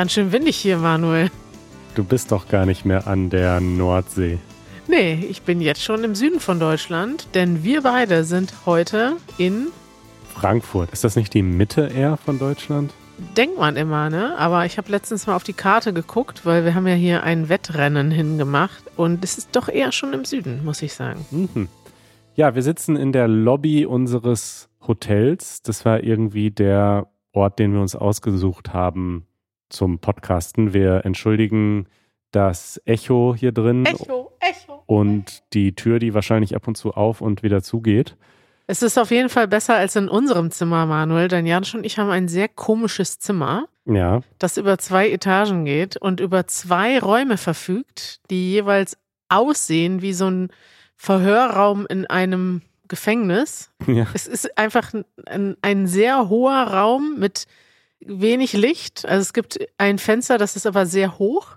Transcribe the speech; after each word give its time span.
Ganz 0.00 0.12
schön 0.12 0.32
windig 0.32 0.56
hier, 0.56 0.78
Manuel. 0.78 1.30
Du 1.94 2.04
bist 2.04 2.32
doch 2.32 2.48
gar 2.48 2.64
nicht 2.64 2.86
mehr 2.86 3.06
an 3.06 3.28
der 3.28 3.60
Nordsee. 3.60 4.38
Nee, 4.88 5.26
ich 5.28 5.42
bin 5.42 5.60
jetzt 5.60 5.82
schon 5.82 6.04
im 6.04 6.14
Süden 6.14 6.40
von 6.40 6.58
Deutschland, 6.58 7.28
denn 7.34 7.64
wir 7.64 7.82
beide 7.82 8.24
sind 8.24 8.64
heute 8.64 9.18
in 9.36 9.66
Frankfurt. 10.24 10.90
Ist 10.92 11.04
das 11.04 11.16
nicht 11.16 11.34
die 11.34 11.42
Mitte 11.42 11.90
eher 11.94 12.16
von 12.16 12.38
Deutschland? 12.38 12.94
Denkt 13.36 13.58
man 13.58 13.76
immer, 13.76 14.08
ne? 14.08 14.38
Aber 14.38 14.64
ich 14.64 14.78
habe 14.78 14.90
letztens 14.90 15.26
mal 15.26 15.36
auf 15.36 15.44
die 15.44 15.52
Karte 15.52 15.92
geguckt, 15.92 16.46
weil 16.46 16.64
wir 16.64 16.74
haben 16.74 16.86
ja 16.86 16.94
hier 16.94 17.22
ein 17.22 17.50
Wettrennen 17.50 18.10
hingemacht 18.10 18.82
und 18.96 19.22
es 19.22 19.36
ist 19.36 19.50
doch 19.52 19.68
eher 19.68 19.92
schon 19.92 20.14
im 20.14 20.24
Süden, 20.24 20.64
muss 20.64 20.80
ich 20.80 20.94
sagen. 20.94 21.26
Mhm. 21.30 21.68
Ja, 22.36 22.54
wir 22.54 22.62
sitzen 22.62 22.96
in 22.96 23.12
der 23.12 23.28
Lobby 23.28 23.84
unseres 23.84 24.70
Hotels. 24.80 25.60
Das 25.60 25.84
war 25.84 26.02
irgendwie 26.02 26.50
der 26.50 27.06
Ort, 27.32 27.58
den 27.58 27.74
wir 27.74 27.82
uns 27.82 27.94
ausgesucht 27.94 28.72
haben 28.72 29.26
zum 29.70 29.98
Podcasten. 29.98 30.74
Wir 30.74 31.04
entschuldigen 31.04 31.86
das 32.32 32.80
Echo 32.84 33.34
hier 33.36 33.52
drin. 33.52 33.86
Echo, 33.86 34.32
Echo. 34.40 34.82
Und 34.86 35.42
die 35.52 35.74
Tür, 35.74 35.98
die 35.98 36.14
wahrscheinlich 36.14 36.54
ab 36.54 36.68
und 36.68 36.76
zu 36.76 36.92
auf 36.92 37.20
und 37.20 37.42
wieder 37.42 37.62
zugeht. 37.62 38.16
Es 38.66 38.82
ist 38.82 38.98
auf 38.98 39.10
jeden 39.10 39.28
Fall 39.30 39.48
besser 39.48 39.74
als 39.74 39.96
in 39.96 40.08
unserem 40.08 40.52
Zimmer, 40.52 40.86
Manuel, 40.86 41.26
denn 41.26 41.44
Jansch 41.44 41.74
und 41.74 41.84
ich 41.84 41.98
haben 41.98 42.10
ein 42.10 42.28
sehr 42.28 42.46
komisches 42.46 43.18
Zimmer, 43.18 43.66
Ja, 43.84 44.20
das 44.38 44.56
über 44.58 44.78
zwei 44.78 45.10
Etagen 45.10 45.64
geht 45.64 45.96
und 45.96 46.20
über 46.20 46.46
zwei 46.46 47.00
Räume 47.00 47.36
verfügt, 47.36 48.20
die 48.30 48.52
jeweils 48.52 48.96
aussehen 49.28 50.02
wie 50.02 50.12
so 50.12 50.30
ein 50.30 50.50
Verhörraum 50.94 51.86
in 51.88 52.06
einem 52.06 52.62
Gefängnis. 52.86 53.72
ja. 53.88 54.06
Es 54.14 54.28
ist 54.28 54.56
einfach 54.56 54.92
ein, 55.26 55.56
ein 55.62 55.86
sehr 55.88 56.28
hoher 56.28 56.62
Raum 56.62 57.16
mit 57.18 57.46
wenig 58.04 58.52
Licht. 58.52 59.06
Also 59.06 59.22
es 59.22 59.32
gibt 59.32 59.58
ein 59.78 59.98
Fenster, 59.98 60.38
das 60.38 60.56
ist 60.56 60.66
aber 60.66 60.86
sehr 60.86 61.18
hoch. 61.18 61.56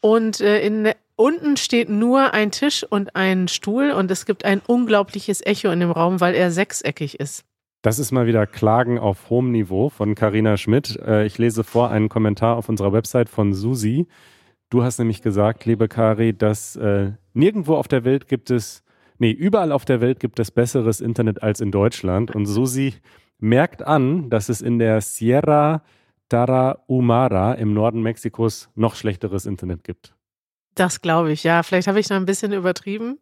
Und 0.00 0.40
äh, 0.40 0.64
in, 0.66 0.90
unten 1.16 1.56
steht 1.56 1.88
nur 1.88 2.34
ein 2.34 2.50
Tisch 2.50 2.84
und 2.88 3.14
ein 3.14 3.48
Stuhl 3.48 3.90
und 3.92 4.10
es 4.10 4.26
gibt 4.26 4.44
ein 4.44 4.60
unglaubliches 4.66 5.40
Echo 5.44 5.70
in 5.70 5.80
dem 5.80 5.90
Raum, 5.90 6.20
weil 6.20 6.34
er 6.34 6.50
sechseckig 6.50 7.20
ist. 7.20 7.44
Das 7.82 7.98
ist 7.98 8.12
mal 8.12 8.26
wieder 8.26 8.46
Klagen 8.46 8.98
auf 8.98 9.28
hohem 9.28 9.50
Niveau 9.50 9.88
von 9.88 10.14
Karina 10.14 10.56
Schmidt. 10.56 10.96
Äh, 11.04 11.26
Ich 11.26 11.38
lese 11.38 11.64
vor 11.64 11.90
einen 11.90 12.08
Kommentar 12.08 12.56
auf 12.56 12.68
unserer 12.68 12.92
Website 12.92 13.28
von 13.28 13.54
Susi. 13.54 14.06
Du 14.70 14.82
hast 14.82 14.98
nämlich 14.98 15.20
gesagt, 15.20 15.66
liebe 15.66 15.88
Kari, 15.88 16.32
dass 16.32 16.76
äh, 16.76 17.12
nirgendwo 17.34 17.74
auf 17.76 17.88
der 17.88 18.04
Welt 18.04 18.28
gibt 18.28 18.50
es, 18.50 18.82
nee, 19.18 19.32
überall 19.32 19.70
auf 19.72 19.84
der 19.84 20.00
Welt 20.00 20.18
gibt 20.20 20.38
es 20.38 20.50
besseres 20.50 21.00
Internet 21.00 21.42
als 21.42 21.60
in 21.60 21.70
Deutschland. 21.70 22.34
Und 22.34 22.46
Susi 22.46 22.94
merkt 23.42 23.82
an, 23.82 24.30
dass 24.30 24.48
es 24.48 24.60
in 24.60 24.78
der 24.78 25.00
Sierra 25.00 25.82
Tarahumara 26.28 27.54
im 27.54 27.74
Norden 27.74 28.02
Mexikos 28.02 28.70
noch 28.74 28.94
schlechteres 28.94 29.46
Internet 29.46 29.84
gibt. 29.84 30.14
Das 30.74 31.02
glaube 31.02 31.32
ich, 31.32 31.44
ja. 31.44 31.62
Vielleicht 31.62 31.88
habe 31.88 32.00
ich 32.00 32.06
da 32.08 32.16
ein 32.16 32.24
bisschen 32.24 32.52
übertrieben. 32.52 33.18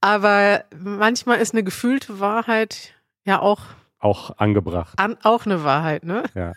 Aber 0.00 0.62
manchmal 0.78 1.38
ist 1.38 1.52
eine 1.52 1.64
gefühlte 1.64 2.20
Wahrheit 2.20 2.94
ja 3.24 3.40
auch, 3.40 3.62
Auch 3.98 4.38
angebracht. 4.38 4.98
an, 4.98 5.16
auch 5.24 5.44
eine 5.44 5.64
Wahrheit, 5.64 6.04
ne? 6.04 6.22
Ja. 6.34 6.52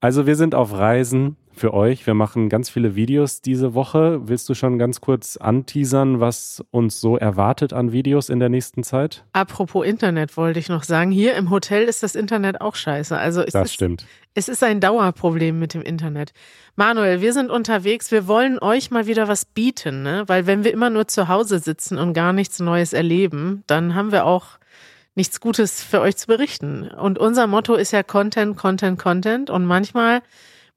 Also 0.00 0.26
wir 0.26 0.34
sind 0.34 0.54
auf 0.54 0.72
Reisen 0.72 1.36
für 1.52 1.74
euch. 1.74 2.06
Wir 2.06 2.14
machen 2.14 2.48
ganz 2.48 2.70
viele 2.70 2.94
Videos 2.96 3.40
diese 3.42 3.74
Woche. 3.74 4.20
Willst 4.28 4.48
du 4.48 4.54
schon 4.54 4.78
ganz 4.78 5.00
kurz 5.00 5.36
anteasern, 5.36 6.20
was 6.20 6.64
uns 6.70 7.00
so 7.00 7.16
erwartet 7.16 7.72
an 7.72 7.92
Videos 7.92 8.28
in 8.28 8.40
der 8.40 8.48
nächsten 8.48 8.82
Zeit? 8.82 9.24
Apropos 9.32 9.84
Internet 9.86 10.36
wollte 10.36 10.58
ich 10.58 10.68
noch 10.68 10.82
sagen. 10.84 11.10
Hier 11.10 11.34
im 11.34 11.50
Hotel 11.50 11.84
ist 11.84 12.02
das 12.02 12.14
Internet 12.14 12.60
auch 12.60 12.74
scheiße. 12.76 13.16
Also 13.16 13.42
es 13.42 13.52
Das 13.52 13.66
ist, 13.68 13.74
stimmt. 13.74 14.06
es 14.34 14.48
ist 14.48 14.62
ein 14.64 14.80
Dauerproblem 14.80 15.58
mit 15.58 15.74
dem 15.74 15.82
Internet. 15.82 16.32
Manuel, 16.76 17.20
wir 17.20 17.32
sind 17.32 17.50
unterwegs. 17.50 18.10
Wir 18.10 18.26
wollen 18.26 18.58
euch 18.60 18.90
mal 18.90 19.06
wieder 19.06 19.28
was 19.28 19.44
bieten, 19.44 20.02
ne? 20.02 20.24
Weil 20.26 20.46
wenn 20.46 20.64
wir 20.64 20.72
immer 20.72 20.90
nur 20.90 21.08
zu 21.08 21.28
Hause 21.28 21.58
sitzen 21.58 21.98
und 21.98 22.14
gar 22.14 22.32
nichts 22.32 22.60
Neues 22.60 22.92
erleben, 22.92 23.64
dann 23.66 23.94
haben 23.94 24.12
wir 24.12 24.24
auch 24.24 24.58
nichts 25.16 25.40
Gutes 25.40 25.82
für 25.82 26.00
euch 26.00 26.16
zu 26.16 26.28
berichten. 26.28 26.88
Und 26.88 27.18
unser 27.18 27.46
Motto 27.48 27.74
ist 27.74 27.90
ja 27.90 28.02
Content, 28.02 28.56
Content, 28.56 28.98
Content. 28.98 29.50
Und 29.50 29.64
manchmal 29.66 30.22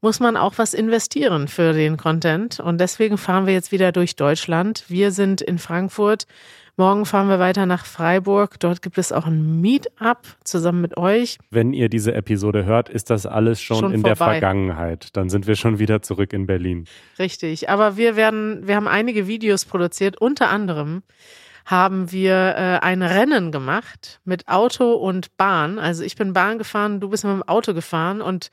muss 0.03 0.19
man 0.19 0.35
auch 0.35 0.57
was 0.57 0.73
investieren 0.73 1.47
für 1.47 1.71
den 1.71 1.95
Content. 1.95 2.59
Und 2.59 2.79
deswegen 2.79 3.17
fahren 3.17 3.45
wir 3.45 3.53
jetzt 3.53 3.71
wieder 3.71 3.93
durch 3.93 4.17
Deutschland. 4.17 4.83
Wir 4.89 5.11
sind 5.11 5.41
in 5.41 5.57
Frankfurt. 5.57 6.27
Morgen 6.75 7.05
fahren 7.05 7.29
wir 7.29 7.39
weiter 7.39 7.65
nach 7.65 7.85
Freiburg. 7.85 8.59
Dort 8.59 8.81
gibt 8.81 8.97
es 8.97 9.13
auch 9.13 9.25
ein 9.25 9.61
Meetup 9.61 10.19
zusammen 10.43 10.81
mit 10.81 10.97
euch. 10.97 11.37
Wenn 11.51 11.71
ihr 11.71 11.87
diese 11.87 12.13
Episode 12.13 12.65
hört, 12.65 12.89
ist 12.89 13.11
das 13.11 13.25
alles 13.25 13.61
schon, 13.61 13.79
Schon 13.79 13.93
in 13.93 14.03
der 14.03 14.17
vorbei. 14.17 14.33
Vergangenheit. 14.33 15.15
Dann 15.15 15.29
sind 15.29 15.47
wir 15.47 15.55
schon 15.55 15.79
wieder 15.79 16.01
zurück 16.01 16.33
in 16.33 16.47
Berlin. 16.47 16.83
Richtig. 17.17 17.69
Aber 17.69 17.95
wir 17.95 18.17
werden, 18.17 18.67
wir 18.67 18.75
haben 18.75 18.89
einige 18.89 19.25
Videos 19.27 19.63
produziert. 19.63 20.19
Unter 20.19 20.49
anderem 20.49 21.03
haben 21.65 22.11
wir 22.11 22.33
äh, 22.33 22.79
ein 22.81 23.03
Rennen 23.03 23.53
gemacht 23.53 24.19
mit 24.25 24.49
Auto 24.49 24.95
und 24.95 25.37
Bahn. 25.37 25.79
Also 25.79 26.03
ich 26.03 26.17
bin 26.17 26.33
Bahn 26.33 26.57
gefahren, 26.57 26.99
du 26.99 27.07
bist 27.07 27.23
mit 27.23 27.31
dem 27.31 27.43
Auto 27.43 27.73
gefahren 27.73 28.21
und 28.21 28.51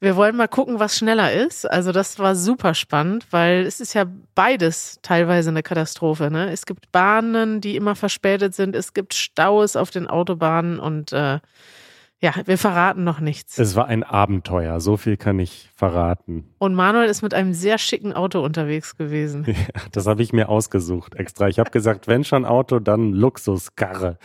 wir 0.00 0.16
wollen 0.16 0.36
mal 0.36 0.48
gucken, 0.48 0.78
was 0.78 0.96
schneller 0.98 1.32
ist. 1.32 1.68
Also 1.70 1.90
das 1.92 2.18
war 2.18 2.34
super 2.34 2.74
spannend, 2.74 3.26
weil 3.30 3.64
es 3.66 3.80
ist 3.80 3.94
ja 3.94 4.04
beides 4.34 4.98
teilweise 5.02 5.50
eine 5.50 5.62
Katastrophe. 5.62 6.30
Ne? 6.30 6.50
Es 6.52 6.66
gibt 6.66 6.92
Bahnen, 6.92 7.60
die 7.60 7.76
immer 7.76 7.94
verspätet 7.94 8.54
sind. 8.54 8.76
Es 8.76 8.92
gibt 8.94 9.14
Staus 9.14 9.74
auf 9.76 9.90
den 9.90 10.06
Autobahnen 10.06 10.78
und 10.78 11.12
äh, 11.12 11.40
ja, 12.20 12.32
wir 12.46 12.56
verraten 12.56 13.04
noch 13.04 13.20
nichts. 13.20 13.58
Es 13.58 13.74
war 13.76 13.86
ein 13.88 14.02
Abenteuer, 14.02 14.80
so 14.80 14.96
viel 14.96 15.16
kann 15.18 15.38
ich 15.38 15.68
verraten. 15.76 16.48
Und 16.58 16.74
Manuel 16.74 17.08
ist 17.10 17.20
mit 17.22 17.34
einem 17.34 17.52
sehr 17.52 17.76
schicken 17.78 18.12
Auto 18.14 18.40
unterwegs 18.42 18.96
gewesen. 18.96 19.44
Ja, 19.46 19.82
das 19.92 20.06
habe 20.06 20.22
ich 20.22 20.32
mir 20.32 20.48
ausgesucht 20.48 21.14
extra. 21.14 21.48
Ich 21.48 21.58
habe 21.58 21.70
gesagt, 21.70 22.06
wenn 22.08 22.24
schon 22.24 22.44
Auto, 22.46 22.78
dann 22.80 23.12
Luxuskarre. 23.12 24.18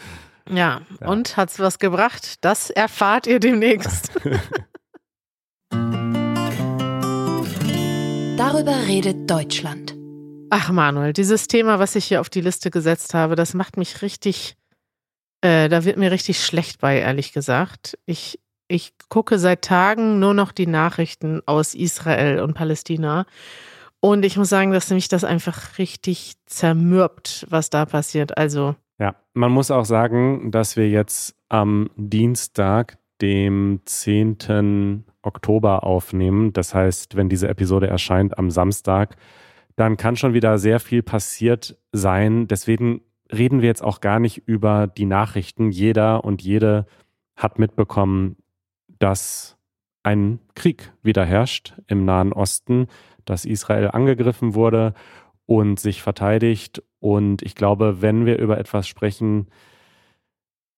Ja, 0.49 0.81
Ja. 0.99 1.07
und 1.07 1.37
hat's 1.37 1.59
was 1.59 1.79
gebracht? 1.79 2.43
Das 2.43 2.69
erfahrt 2.69 3.27
ihr 3.27 3.39
demnächst. 3.39 4.11
Darüber 8.51 8.85
redet 8.85 9.31
Deutschland. 9.31 9.95
Ach, 10.49 10.71
Manuel, 10.71 11.13
dieses 11.13 11.47
Thema, 11.47 11.79
was 11.79 11.95
ich 11.95 12.03
hier 12.03 12.19
auf 12.19 12.29
die 12.29 12.41
Liste 12.41 12.69
gesetzt 12.69 13.13
habe, 13.13 13.35
das 13.35 13.53
macht 13.53 13.77
mich 13.77 14.01
richtig, 14.01 14.57
äh, 15.39 15.69
da 15.69 15.85
wird 15.85 15.95
mir 15.95 16.11
richtig 16.11 16.43
schlecht 16.43 16.81
bei, 16.81 16.99
ehrlich 16.99 17.31
gesagt. 17.31 17.97
Ich, 18.05 18.41
ich 18.67 18.91
gucke 19.07 19.39
seit 19.39 19.61
Tagen 19.61 20.19
nur 20.19 20.33
noch 20.33 20.51
die 20.51 20.67
Nachrichten 20.67 21.39
aus 21.45 21.73
Israel 21.73 22.41
und 22.41 22.53
Palästina. 22.53 23.25
Und 24.01 24.25
ich 24.25 24.35
muss 24.35 24.49
sagen, 24.49 24.71
dass 24.73 24.89
mich 24.89 25.07
das 25.07 25.23
einfach 25.23 25.77
richtig 25.77 26.33
zermürbt, 26.45 27.47
was 27.49 27.69
da 27.69 27.85
passiert. 27.85 28.37
Also, 28.37 28.75
Ja, 28.99 29.15
man 29.33 29.53
muss 29.53 29.71
auch 29.71 29.85
sagen, 29.85 30.51
dass 30.51 30.75
wir 30.75 30.89
jetzt 30.89 31.37
am 31.47 31.89
Dienstag, 31.95 32.97
dem 33.21 33.79
10. 33.85 35.05
Oktober 35.23 35.83
aufnehmen. 35.83 36.53
Das 36.53 36.73
heißt, 36.73 37.15
wenn 37.15 37.29
diese 37.29 37.47
Episode 37.47 37.87
erscheint 37.87 38.37
am 38.37 38.51
Samstag, 38.51 39.15
dann 39.75 39.97
kann 39.97 40.15
schon 40.15 40.33
wieder 40.33 40.57
sehr 40.57 40.79
viel 40.79 41.03
passiert 41.03 41.77
sein. 41.91 42.47
Deswegen 42.47 43.01
reden 43.31 43.61
wir 43.61 43.67
jetzt 43.67 43.83
auch 43.83 44.01
gar 44.01 44.19
nicht 44.19 44.47
über 44.47 44.87
die 44.87 45.05
Nachrichten. 45.05 45.71
Jeder 45.71 46.23
und 46.23 46.41
jede 46.41 46.85
hat 47.35 47.59
mitbekommen, 47.59 48.37
dass 48.99 49.57
ein 50.03 50.39
Krieg 50.55 50.91
wieder 51.01 51.25
herrscht 51.25 51.75
im 51.87 52.05
Nahen 52.05 52.33
Osten, 52.33 52.87
dass 53.25 53.45
Israel 53.45 53.89
angegriffen 53.89 54.55
wurde 54.55 54.93
und 55.45 55.79
sich 55.79 56.01
verteidigt. 56.01 56.83
Und 56.99 57.41
ich 57.41 57.55
glaube, 57.55 58.01
wenn 58.01 58.25
wir 58.25 58.39
über 58.39 58.57
etwas 58.57 58.87
sprechen, 58.87 59.47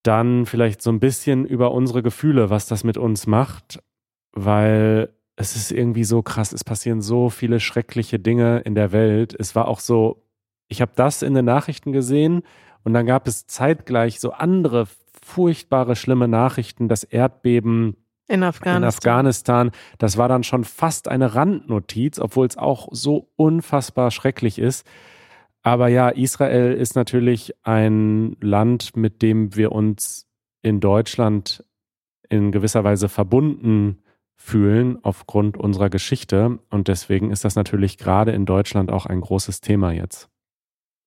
dann 0.03 0.45
vielleicht 0.45 0.81
so 0.81 0.91
ein 0.91 0.99
bisschen 0.99 1.45
über 1.45 1.71
unsere 1.71 2.03
Gefühle, 2.03 2.49
was 2.49 2.67
das 2.67 2.83
mit 2.83 2.97
uns 2.97 3.25
macht, 3.25 3.81
weil 4.33 5.09
es 5.35 5.55
ist 5.55 5.71
irgendwie 5.71 6.03
so 6.03 6.21
krass, 6.21 6.53
es 6.53 6.63
passieren 6.63 7.01
so 7.01 7.29
viele 7.29 7.59
schreckliche 7.59 8.19
Dinge 8.19 8.59
in 8.59 8.75
der 8.75 8.91
Welt. 8.91 9.35
Es 9.37 9.55
war 9.55 9.67
auch 9.67 9.79
so, 9.79 10.23
ich 10.67 10.81
habe 10.81 10.91
das 10.95 11.21
in 11.21 11.33
den 11.33 11.45
Nachrichten 11.45 11.91
gesehen 11.91 12.43
und 12.83 12.93
dann 12.93 13.05
gab 13.05 13.27
es 13.27 13.47
zeitgleich 13.47 14.19
so 14.19 14.31
andere 14.31 14.87
furchtbare, 15.21 15.95
schlimme 15.95 16.27
Nachrichten, 16.27 16.87
das 16.87 17.03
Erdbeben 17.03 17.95
in 18.27 18.43
Afghanistan. 18.43 18.83
in 18.83 18.87
Afghanistan. 18.87 19.71
Das 19.97 20.17
war 20.17 20.27
dann 20.27 20.43
schon 20.43 20.63
fast 20.63 21.07
eine 21.07 21.35
Randnotiz, 21.35 22.19
obwohl 22.19 22.45
es 22.45 22.57
auch 22.57 22.89
so 22.91 23.29
unfassbar 23.35 24.11
schrecklich 24.11 24.59
ist. 24.59 24.85
Aber 25.61 25.87
ja, 25.87 26.09
Israel 26.09 26.73
ist 26.73 26.95
natürlich 26.95 27.53
ein 27.63 28.35
Land, 28.41 28.97
mit 28.97 29.21
dem 29.21 29.55
wir 29.55 29.71
uns 29.71 30.27
in 30.61 30.79
Deutschland 30.79 31.63
in 32.29 32.51
gewisser 32.51 32.83
Weise 32.83 33.09
verbunden 33.09 34.02
fühlen 34.43 34.99
aufgrund 35.03 35.55
unserer 35.55 35.89
Geschichte. 35.89 36.59
Und 36.69 36.89
deswegen 36.89 37.31
ist 37.31 37.45
das 37.45 37.55
natürlich 37.55 37.97
gerade 37.97 38.33
in 38.33 38.45
Deutschland 38.45 38.91
auch 38.91 39.05
ein 39.05 39.21
großes 39.21 39.61
Thema 39.61 39.93
jetzt. 39.93 40.27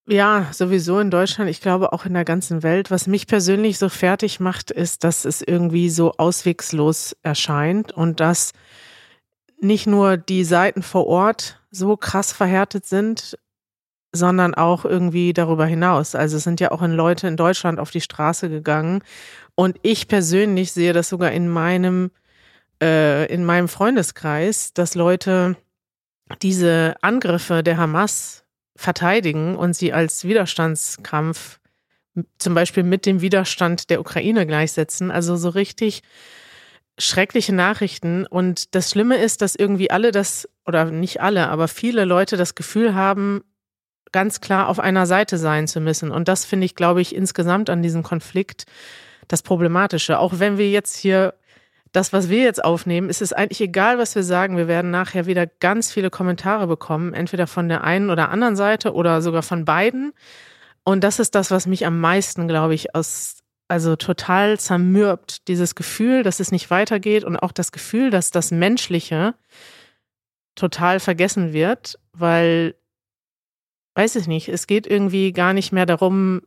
Ja, 0.09 0.47
sowieso 0.53 1.01
in 1.01 1.11
Deutschland, 1.11 1.51
ich 1.51 1.61
glaube 1.61 1.93
auch 1.93 2.07
in 2.07 2.15
der 2.15 2.25
ganzen 2.25 2.63
Welt. 2.63 2.91
Was 2.91 3.07
mich 3.07 3.27
persönlich 3.27 3.77
so 3.77 3.91
fertig 3.91 4.41
macht, 4.41 4.71
ist, 4.71 5.05
dass 5.05 5.27
es 5.27 5.43
irgendwie 5.43 5.91
so 5.91 6.13
auswegslos 6.17 7.15
erscheint 7.23 7.93
und 7.93 8.21
dass 8.21 8.53
nicht 9.61 9.87
nur 9.87 10.17
die 10.17 10.45
Seiten 10.45 10.83
vor 10.83 11.07
Ort 11.07 11.61
so 11.71 11.97
krass 11.97 12.33
verhärtet 12.33 12.87
sind, 12.87 13.37
sondern 14.13 14.55
auch 14.55 14.87
irgendwie 14.87 15.35
darüber 15.35 15.67
hinaus. 15.67 16.15
Also 16.15 16.39
es 16.39 16.45
sind 16.45 16.61
ja 16.61 16.71
auch 16.71 16.81
in 16.81 16.93
Leute 16.93 17.29
in 17.29 17.37
Deutschland 17.37 17.81
auf 17.81 17.91
die 17.91 18.01
Straße 18.01 18.49
gegangen. 18.49 19.03
Und 19.57 19.77
ich 19.83 20.09
persönlich 20.09 20.73
sehe 20.73 20.95
das 20.95 21.11
sogar 21.11 21.33
in 21.33 21.49
meinem, 21.49 22.11
äh, 22.83 23.27
in 23.33 23.45
meinem 23.45 23.69
Freundeskreis, 23.69 24.73
dass 24.73 24.95
Leute 24.95 25.57
diese 26.43 26.97
Angriffe 27.03 27.63
der 27.63 27.77
Hamas 27.77 28.45
verteidigen 28.75 29.57
und 29.57 29.75
sie 29.75 29.93
als 29.93 30.25
Widerstandskampf 30.25 31.61
zum 32.39 32.55
Beispiel 32.55 32.83
mit 32.83 33.07
dem 33.07 33.21
Widerstand 33.21 33.91
der 33.91 34.01
Ukraine 34.01 34.47
gleichsetzen. 34.47 35.11
Also 35.11 35.37
so 35.37 35.51
richtig 35.51 36.03
schreckliche 36.99 37.55
Nachrichten. 37.55 38.27
Und 38.27 38.75
das 38.75 38.91
Schlimme 38.91 39.17
ist, 39.19 39.43
dass 39.43 39.55
irgendwie 39.55 39.91
alle 39.91 40.13
das, 40.13 40.49
oder 40.67 40.87
nicht 40.87 41.21
alle, 41.21 41.49
aber 41.49 41.69
viele 41.69 42.05
Leute 42.05 42.37
das 42.37 42.55
Gefühl 42.55 42.95
haben, 42.95 43.43
ganz 44.13 44.41
klar 44.41 44.69
auf 44.69 44.81
einer 44.81 45.07
Seite 45.07 45.37
sein 45.37 45.69
zu 45.69 45.81
müssen. 45.81 46.11
Und 46.11 46.29
das 46.29 46.45
finde 46.45 46.65
ich, 46.65 46.75
glaube 46.75 47.03
ich, 47.03 47.15
insgesamt 47.15 47.69
an 47.69 47.83
diesem 47.83 48.03
Konflikt 48.03 48.65
das 49.29 49.43
Problematische. 49.43 50.19
Auch 50.19 50.39
wenn 50.39 50.59
wir 50.59 50.71
jetzt 50.71 50.97
hier 50.97 51.35
das, 51.97 52.13
was 52.13 52.29
wir 52.29 52.43
jetzt 52.43 52.63
aufnehmen, 52.63 53.09
ist 53.09 53.23
es 53.23 53.33
eigentlich 53.33 53.63
egal, 53.63 53.97
was 53.97 54.15
wir 54.15 54.23
sagen. 54.23 54.59
Wir 54.59 54.69
werden 54.69 54.91
nachher 54.91 55.25
wieder 55.25 55.47
ganz 55.47 55.91
viele 55.91 56.11
Kommentare 56.11 56.67
bekommen, 56.67 57.15
entweder 57.15 57.47
von 57.47 57.71
der 57.71 57.85
einen 57.85 58.11
oder 58.11 58.29
anderen 58.29 58.55
Seite 58.55 58.93
oder 58.93 59.23
sogar 59.23 59.43
von 59.43 59.65
beiden. 59.65 60.13
Und 60.85 61.03
das 61.03 61.19
ist 61.19 61.35
das, 61.35 61.51
was 61.51 61.67
mich 61.67 61.87
am 61.87 61.99
meisten, 61.99 62.49
glaube 62.49 62.75
ich, 62.75 62.95
aus, 62.95 63.39
also 63.69 63.97
total 63.97 64.61
zermürbt. 64.61 65.49
Dieses 65.49 65.75
Gefühl, 65.75 66.23
dass 66.23 66.39
es 66.39 66.53
nicht 66.53 66.71
weitergeht 66.71 67.25
und 67.25 67.39
auch 67.39 67.51
das 67.51 67.73
Gefühl, 67.73 68.11
dass 68.11 68.31
das 68.31 68.51
Menschliche 68.51 69.35
total 70.55 71.01
vergessen 71.01 71.55
wird, 71.55 71.99
weil, 72.13 72.75
weiß 73.95 74.17
ich 74.17 74.27
nicht, 74.27 74.49
es 74.49 74.67
geht 74.67 74.87
irgendwie 74.87 75.33
gar 75.33 75.55
nicht 75.55 75.73
mehr 75.73 75.87
darum, 75.87 76.43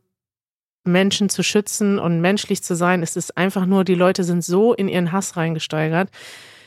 Menschen 0.84 1.28
zu 1.28 1.42
schützen 1.42 1.98
und 1.98 2.20
menschlich 2.20 2.62
zu 2.62 2.74
sein. 2.74 3.02
Es 3.02 3.16
ist 3.16 3.36
einfach 3.36 3.66
nur, 3.66 3.84
die 3.84 3.94
Leute 3.94 4.24
sind 4.24 4.44
so 4.44 4.72
in 4.72 4.88
ihren 4.88 5.12
Hass 5.12 5.36
reingesteigert. 5.36 6.10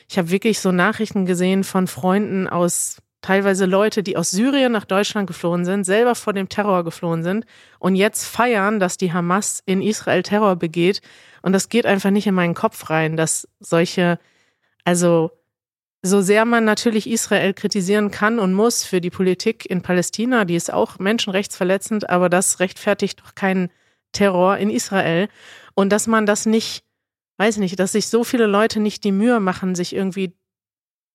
Ich 0.10 0.18
habe 0.18 0.30
wirklich 0.30 0.60
so 0.60 0.72
Nachrichten 0.72 1.26
gesehen 1.26 1.64
von 1.64 1.88
Freunden 1.88 2.48
aus 2.48 2.98
teilweise 3.22 3.66
Leute, 3.66 4.04
die 4.04 4.18
aus 4.18 4.32
Syrien 4.32 4.72
nach 4.72 4.86
Deutschland 4.86 5.28
geflohen 5.28 5.66
sind, 5.66 5.86
selber 5.86 6.14
vor 6.14 6.34
dem 6.34 6.50
Terror 6.50 6.84
geflohen 6.84 7.24
sind 7.24 7.46
und 7.80 7.96
jetzt 7.96 8.26
feiern, 8.26 8.80
dass 8.80 8.98
die 8.98 9.14
Hamas 9.14 9.64
in 9.66 9.82
Israel 9.82 10.22
Terror 10.24 10.58
begeht. 10.58 11.02
Und 11.42 11.54
das 11.54 11.70
geht 11.70 11.86
einfach 11.86 12.12
nicht 12.12 12.28
in 12.28 12.36
meinen 12.36 12.54
Kopf 12.54 12.90
rein, 12.90 13.18
dass 13.18 13.48
solche, 13.60 14.20
also 14.84 15.32
so 16.04 16.22
sehr 16.22 16.44
man 16.44 16.66
natürlich 16.66 17.10
Israel 17.10 17.54
kritisieren 17.54 18.12
kann 18.12 18.38
und 18.38 18.54
muss 18.54 18.84
für 18.84 19.00
die 19.00 19.10
Politik 19.10 19.66
in 19.66 19.82
Palästina, 19.82 20.44
die 20.44 20.56
ist 20.56 20.72
auch 20.72 21.00
menschenrechtsverletzend, 21.00 22.10
aber 22.10 22.30
das 22.30 22.60
rechtfertigt 22.60 23.22
doch 23.22 23.36
keinen 23.36 23.70
Terror 24.14 24.58
in 24.58 24.70
Israel. 24.70 25.28
Und 25.76 25.90
dass 25.90 26.08
man 26.08 26.26
das 26.26 26.46
nicht, 26.46 26.84
weiß 27.38 27.58
nicht, 27.58 27.80
dass 27.80 27.92
sich 27.92 28.08
so 28.08 28.24
viele 28.24 28.46
Leute 28.46 28.80
nicht 28.80 29.04
die 29.04 29.12
Mühe 29.12 29.40
machen, 29.40 29.76
sich 29.76 29.94
irgendwie, 29.94 30.34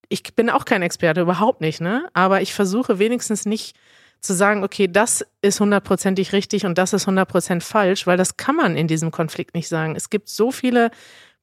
ich 0.09 0.23
bin 0.35 0.51
auch 0.51 0.65
kein 0.67 0.83
Experte, 0.83 1.23
überhaupt 1.23 1.61
nicht, 1.61 1.81
ne? 1.81 2.09
Aber 2.13 2.43
ich 2.43 2.53
versuche 2.53 2.99
wenigstens 2.99 3.47
nicht 3.47 3.77
zu 4.21 4.35
sagen, 4.35 4.65
okay, 4.65 4.89
das 4.89 5.25
ist 5.43 5.61
hundertprozentig 5.61 6.33
richtig 6.33 6.67
und 6.67 6.77
das 6.77 6.93
ist 6.93 7.07
hundertprozentig 7.07 7.67
falsch, 7.67 8.07
weil 8.07 8.17
das 8.17 8.37
kann 8.37 8.57
man 8.57 8.77
in 8.77 8.89
diesem 8.89 9.11
Konflikt 9.11 9.55
nicht 9.55 9.69
sagen. 9.69 9.95
Es 9.97 10.11
gibt 10.11 10.29
so 10.29 10.51
viele 10.51 10.91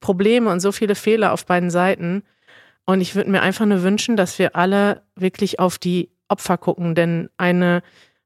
Probleme 0.01 0.49
und 0.49 0.59
so 0.59 0.71
viele 0.71 0.95
Fehler 0.95 1.31
auf 1.31 1.45
beiden 1.45 1.69
Seiten. 1.69 2.23
Und 2.85 3.01
ich 3.01 3.15
würde 3.15 3.31
mir 3.31 3.41
einfach 3.41 3.65
nur 3.65 3.81
wünschen, 3.81 4.17
dass 4.17 4.37
wir 4.37 4.55
alle 4.55 5.03
wirklich 5.15 5.59
auf 5.59 5.77
die 5.77 6.11
Opfer 6.27 6.57
gucken, 6.57 6.95
denn 6.95 7.29
eine 7.37 7.81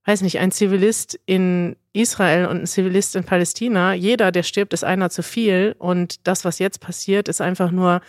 weiß 0.10 0.24
nicht, 0.24 0.40
ein 0.40 0.52
Zivilist 0.52 1.20
in 1.28 1.76
Israel 1.94 2.48
und 2.48 2.62
ein 2.62 2.66
Zivilist 2.66 3.16
in 3.16 3.24
Palästina, 3.24 3.94
jeder, 3.94 4.32
der 4.32 4.42
stirbt, 4.42 4.74
ist 4.74 4.84
einer 4.84 5.12
zu 5.12 5.22
viel. 5.22 5.76
Und 5.78 6.28
das, 6.28 6.46
was 6.46 6.58
jetzt 6.58 6.80
passiert, 6.80 7.28
ist 7.28 7.42
einfach 7.42 7.70
nur 7.70 8.02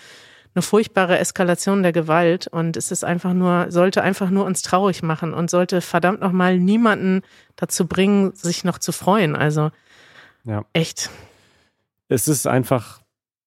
eine 0.54 0.62
furchtbare 0.62 1.18
Eskalation 1.18 1.82
der 1.82 1.92
Gewalt. 1.92 2.46
Und 2.46 2.78
es 2.78 2.90
ist 2.90 3.04
einfach 3.04 3.34
nur, 3.34 3.66
sollte 3.68 4.02
einfach 4.02 4.30
nur 4.30 4.46
uns 4.46 4.62
traurig 4.62 5.02
machen 5.02 5.34
und 5.34 5.50
sollte 5.50 5.82
verdammt 5.82 6.20
nochmal 6.20 6.58
niemanden 6.58 7.20
dazu 7.56 7.86
bringen, 7.86 8.32
sich 8.34 8.64
noch 8.64 8.78
zu 8.78 8.92
freuen. 8.92 9.36
Also 9.36 9.70
ja. 10.44 10.64
echt. 10.72 11.10
Es 12.08 12.28
ist 12.28 12.46
einfach 12.46 13.02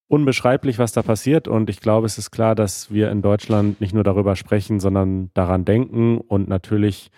unbeschreiblich, 0.08 0.78
was 0.78 0.92
da 0.92 1.02
passiert. 1.02 1.48
Und 1.48 1.72
ich 1.72 1.80
glaube, 1.80 2.06
es 2.06 2.20
ist 2.20 2.30
klar, 2.30 2.54
dass 2.54 2.92
wir 2.92 3.10
in 3.10 3.24
Deutschland 3.24 3.82
nicht 3.82 3.96
nur 3.96 4.04
darüber 4.04 4.36
sprechen, 4.36 4.80
sondern 4.80 5.32
daran 5.34 5.66
denken 5.66 6.20
und 6.20 6.48
natürlich 6.48 7.10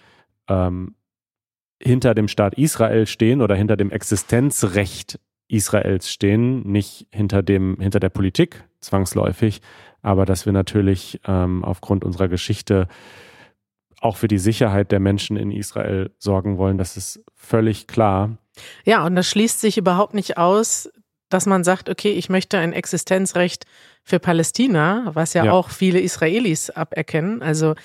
ähm, 0.47 0.95
hinter 1.81 2.15
dem 2.15 2.27
Staat 2.27 2.55
Israel 2.55 3.07
stehen 3.07 3.41
oder 3.41 3.55
hinter 3.55 3.77
dem 3.77 3.91
Existenzrecht 3.91 5.19
Israels 5.47 6.09
stehen, 6.09 6.63
nicht 6.63 7.07
hinter 7.11 7.43
dem, 7.43 7.77
hinter 7.79 7.99
der 7.99 8.09
Politik 8.09 8.63
zwangsläufig, 8.79 9.61
aber 10.01 10.25
dass 10.25 10.45
wir 10.45 10.53
natürlich 10.53 11.19
ähm, 11.27 11.63
aufgrund 11.63 12.03
unserer 12.03 12.27
Geschichte 12.27 12.87
auch 14.01 14.17
für 14.17 14.27
die 14.27 14.37
Sicherheit 14.37 14.91
der 14.91 14.99
Menschen 14.99 15.37
in 15.37 15.51
Israel 15.51 16.11
sorgen 16.19 16.57
wollen. 16.57 16.77
Das 16.77 16.97
ist 16.97 17.23
völlig 17.33 17.87
klar. 17.87 18.37
Ja, 18.85 19.05
und 19.05 19.15
das 19.15 19.27
schließt 19.29 19.59
sich 19.59 19.77
überhaupt 19.77 20.13
nicht 20.13 20.37
aus, 20.37 20.89
dass 21.29 21.45
man 21.45 21.63
sagt, 21.63 21.89
okay, 21.89 22.11
ich 22.11 22.29
möchte 22.29 22.57
ein 22.57 22.73
Existenzrecht 22.73 23.65
für 24.03 24.19
Palästina, 24.19 25.09
was 25.13 25.33
ja, 25.33 25.45
ja. 25.45 25.51
auch 25.51 25.69
viele 25.69 25.99
Israelis 25.99 26.69
aberkennen. 26.69 27.41
Also 27.41 27.75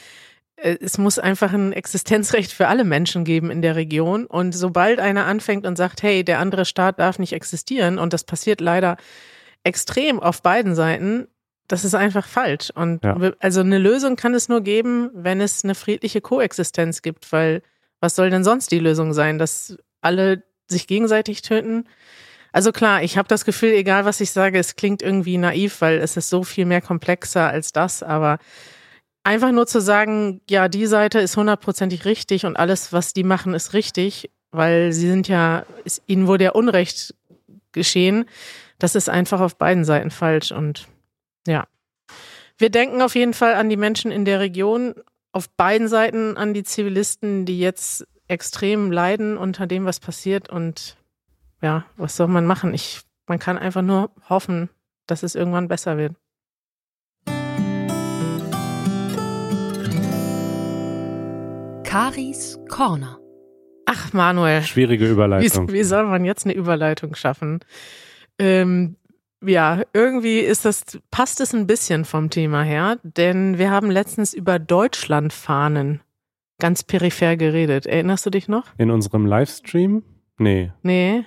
es 0.62 0.98
muss 0.98 1.18
einfach 1.18 1.52
ein 1.52 1.72
Existenzrecht 1.72 2.52
für 2.52 2.68
alle 2.68 2.84
Menschen 2.84 3.24
geben 3.24 3.50
in 3.50 3.62
der 3.62 3.76
Region. 3.76 4.26
Und 4.26 4.52
sobald 4.52 5.00
einer 5.00 5.26
anfängt 5.26 5.66
und 5.66 5.76
sagt, 5.76 6.02
hey, 6.02 6.24
der 6.24 6.38
andere 6.38 6.64
Staat 6.64 6.98
darf 6.98 7.18
nicht 7.18 7.32
existieren, 7.32 7.98
und 7.98 8.12
das 8.12 8.24
passiert 8.24 8.60
leider 8.60 8.96
extrem 9.64 10.20
auf 10.20 10.42
beiden 10.42 10.74
Seiten, 10.74 11.28
das 11.68 11.84
ist 11.84 11.94
einfach 11.94 12.26
falsch. 12.26 12.70
Und 12.74 13.04
ja. 13.04 13.16
also 13.38 13.60
eine 13.60 13.78
Lösung 13.78 14.16
kann 14.16 14.34
es 14.34 14.48
nur 14.48 14.60
geben, 14.62 15.10
wenn 15.14 15.40
es 15.40 15.64
eine 15.64 15.74
friedliche 15.74 16.20
Koexistenz 16.20 17.02
gibt, 17.02 17.30
weil 17.32 17.62
was 18.00 18.16
soll 18.16 18.30
denn 18.30 18.44
sonst 18.44 18.72
die 18.72 18.78
Lösung 18.78 19.12
sein, 19.12 19.38
dass 19.38 19.76
alle 20.00 20.42
sich 20.66 20.86
gegenseitig 20.86 21.42
töten? 21.42 21.86
Also 22.52 22.72
klar, 22.72 23.02
ich 23.02 23.16
habe 23.16 23.28
das 23.28 23.44
Gefühl, 23.44 23.70
egal 23.70 24.04
was 24.04 24.20
ich 24.20 24.32
sage, 24.32 24.58
es 24.58 24.74
klingt 24.74 25.02
irgendwie 25.02 25.38
naiv, 25.38 25.80
weil 25.80 25.98
es 25.98 26.16
ist 26.16 26.30
so 26.30 26.42
viel 26.42 26.66
mehr 26.66 26.80
komplexer 26.80 27.48
als 27.48 27.72
das, 27.72 28.02
aber 28.02 28.38
einfach 29.24 29.52
nur 29.52 29.66
zu 29.66 29.80
sagen, 29.80 30.40
ja, 30.48 30.68
die 30.68 30.86
Seite 30.86 31.20
ist 31.20 31.36
hundertprozentig 31.36 32.04
richtig 32.04 32.46
und 32.46 32.56
alles, 32.56 32.92
was 32.92 33.12
die 33.12 33.24
machen, 33.24 33.54
ist 33.54 33.72
richtig, 33.72 34.30
weil 34.50 34.92
sie 34.92 35.08
sind 35.08 35.28
ja, 35.28 35.64
ist, 35.84 36.02
ihnen 36.06 36.26
wurde 36.26 36.44
ja 36.44 36.50
Unrecht 36.52 37.14
geschehen. 37.72 38.24
Das 38.78 38.94
ist 38.94 39.08
einfach 39.08 39.40
auf 39.40 39.56
beiden 39.56 39.84
Seiten 39.84 40.10
falsch 40.10 40.52
und 40.52 40.88
ja. 41.46 41.66
Wir 42.56 42.70
denken 42.70 43.02
auf 43.02 43.14
jeden 43.14 43.34
Fall 43.34 43.54
an 43.54 43.68
die 43.68 43.76
Menschen 43.76 44.10
in 44.10 44.24
der 44.24 44.40
Region, 44.40 44.94
auf 45.32 45.48
beiden 45.50 45.88
Seiten 45.88 46.36
an 46.36 46.54
die 46.54 46.64
Zivilisten, 46.64 47.46
die 47.46 47.58
jetzt 47.58 48.06
extrem 48.28 48.90
leiden 48.90 49.36
unter 49.36 49.66
dem, 49.66 49.84
was 49.84 50.00
passiert 50.00 50.48
und 50.48 50.96
ja, 51.62 51.84
was 51.96 52.16
soll 52.16 52.28
man 52.28 52.46
machen? 52.46 52.74
Ich, 52.74 53.00
man 53.26 53.38
kann 53.38 53.58
einfach 53.58 53.82
nur 53.82 54.10
hoffen, 54.28 54.70
dass 55.06 55.22
es 55.22 55.34
irgendwann 55.34 55.68
besser 55.68 55.98
wird. 55.98 56.14
Karis 61.90 62.56
Corner. 62.68 63.18
Ach, 63.84 64.12
Manuel. 64.12 64.62
Schwierige 64.62 65.10
Überleitung. 65.10 65.68
Wie, 65.68 65.72
wie 65.72 65.82
soll 65.82 66.06
man 66.06 66.24
jetzt 66.24 66.44
eine 66.44 66.54
Überleitung 66.54 67.16
schaffen? 67.16 67.58
Ähm, 68.38 68.94
ja, 69.44 69.82
irgendwie 69.92 70.38
ist 70.38 70.64
das, 70.64 70.84
passt 71.10 71.40
es 71.40 71.52
ein 71.52 71.66
bisschen 71.66 72.04
vom 72.04 72.30
Thema 72.30 72.62
her, 72.62 73.00
denn 73.02 73.58
wir 73.58 73.72
haben 73.72 73.90
letztens 73.90 74.34
über 74.34 74.60
Deutschlandfahnen 74.60 76.00
ganz 76.60 76.84
peripher 76.84 77.36
geredet. 77.36 77.86
Erinnerst 77.86 78.24
du 78.24 78.30
dich 78.30 78.46
noch? 78.46 78.66
In 78.78 78.92
unserem 78.92 79.26
Livestream? 79.26 80.04
Nee. 80.38 80.70
Nee. 80.84 81.24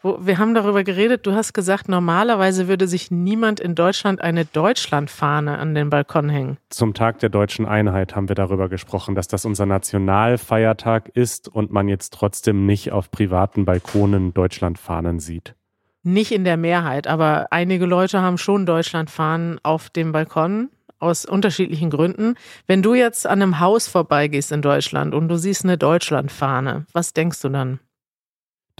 Wo, 0.00 0.18
wir 0.20 0.38
haben 0.38 0.54
darüber 0.54 0.84
geredet, 0.84 1.26
du 1.26 1.32
hast 1.34 1.54
gesagt, 1.54 1.88
normalerweise 1.88 2.68
würde 2.68 2.86
sich 2.86 3.10
niemand 3.10 3.58
in 3.58 3.74
Deutschland 3.74 4.20
eine 4.20 4.44
Deutschlandfahne 4.44 5.58
an 5.58 5.74
den 5.74 5.90
Balkon 5.90 6.28
hängen. 6.28 6.58
Zum 6.70 6.94
Tag 6.94 7.18
der 7.18 7.30
deutschen 7.30 7.66
Einheit 7.66 8.14
haben 8.14 8.28
wir 8.28 8.36
darüber 8.36 8.68
gesprochen, 8.68 9.16
dass 9.16 9.26
das 9.26 9.44
unser 9.44 9.66
Nationalfeiertag 9.66 11.08
ist 11.14 11.48
und 11.48 11.72
man 11.72 11.88
jetzt 11.88 12.12
trotzdem 12.14 12.64
nicht 12.64 12.92
auf 12.92 13.10
privaten 13.10 13.64
Balkonen 13.64 14.32
Deutschlandfahnen 14.34 15.18
sieht. 15.18 15.56
Nicht 16.04 16.30
in 16.30 16.44
der 16.44 16.56
Mehrheit, 16.56 17.08
aber 17.08 17.48
einige 17.50 17.84
Leute 17.84 18.22
haben 18.22 18.38
schon 18.38 18.66
Deutschlandfahnen 18.66 19.58
auf 19.64 19.90
dem 19.90 20.12
Balkon 20.12 20.70
aus 21.00 21.24
unterschiedlichen 21.24 21.90
Gründen. 21.90 22.34
Wenn 22.66 22.82
du 22.82 22.94
jetzt 22.94 23.26
an 23.26 23.42
einem 23.42 23.60
Haus 23.60 23.88
vorbeigehst 23.88 24.52
in 24.52 24.62
Deutschland 24.62 25.14
und 25.14 25.28
du 25.28 25.36
siehst 25.36 25.64
eine 25.64 25.76
Deutschlandfahne, 25.76 26.86
was 26.92 27.12
denkst 27.12 27.40
du 27.42 27.48
dann? 27.48 27.80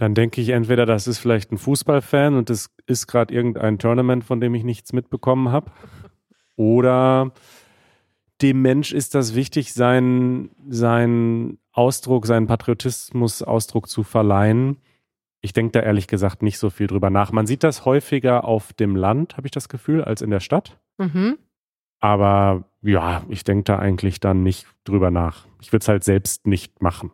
Dann 0.01 0.15
denke 0.15 0.39
ich 0.39 0.49
entweder, 0.49 0.85
das 0.85 1.07
ist 1.07 1.19
vielleicht 1.19 1.51
ein 1.51 1.57
Fußballfan 1.57 2.35
und 2.35 2.49
das 2.49 2.69
ist 2.85 3.07
gerade 3.07 3.33
irgendein 3.33 3.79
Tournament, 3.79 4.23
von 4.23 4.39
dem 4.39 4.55
ich 4.55 4.63
nichts 4.63 4.93
mitbekommen 4.93 5.51
habe. 5.51 5.71
Oder 6.55 7.33
dem 8.41 8.61
Mensch 8.61 8.93
ist 8.93 9.13
das 9.13 9.35
wichtig, 9.35 9.73
seinen, 9.73 10.51
seinen 10.69 11.59
Ausdruck, 11.73 12.25
seinen 12.25 12.47
Patriotismus-Ausdruck 12.47 13.89
zu 13.89 14.03
verleihen. 14.03 14.77
Ich 15.41 15.51
denke 15.51 15.73
da 15.73 15.81
ehrlich 15.81 16.07
gesagt 16.07 16.43
nicht 16.43 16.59
so 16.59 16.69
viel 16.69 16.87
drüber 16.87 17.09
nach. 17.09 17.33
Man 17.33 17.47
sieht 17.47 17.63
das 17.63 17.83
häufiger 17.83 18.45
auf 18.45 18.71
dem 18.71 18.95
Land, 18.95 19.35
habe 19.35 19.47
ich 19.47 19.51
das 19.51 19.67
Gefühl, 19.67 20.03
als 20.03 20.21
in 20.21 20.29
der 20.29 20.39
Stadt. 20.39 20.79
Mhm. 20.97 21.37
Aber 21.99 22.63
ja, 22.81 23.23
ich 23.27 23.43
denke 23.43 23.65
da 23.65 23.79
eigentlich 23.79 24.21
dann 24.21 24.43
nicht 24.43 24.65
drüber 24.85 25.11
nach. 25.11 25.45
Ich 25.61 25.73
würde 25.73 25.83
es 25.83 25.89
halt 25.89 26.05
selbst 26.05 26.47
nicht 26.47 26.81
machen. 26.81 27.11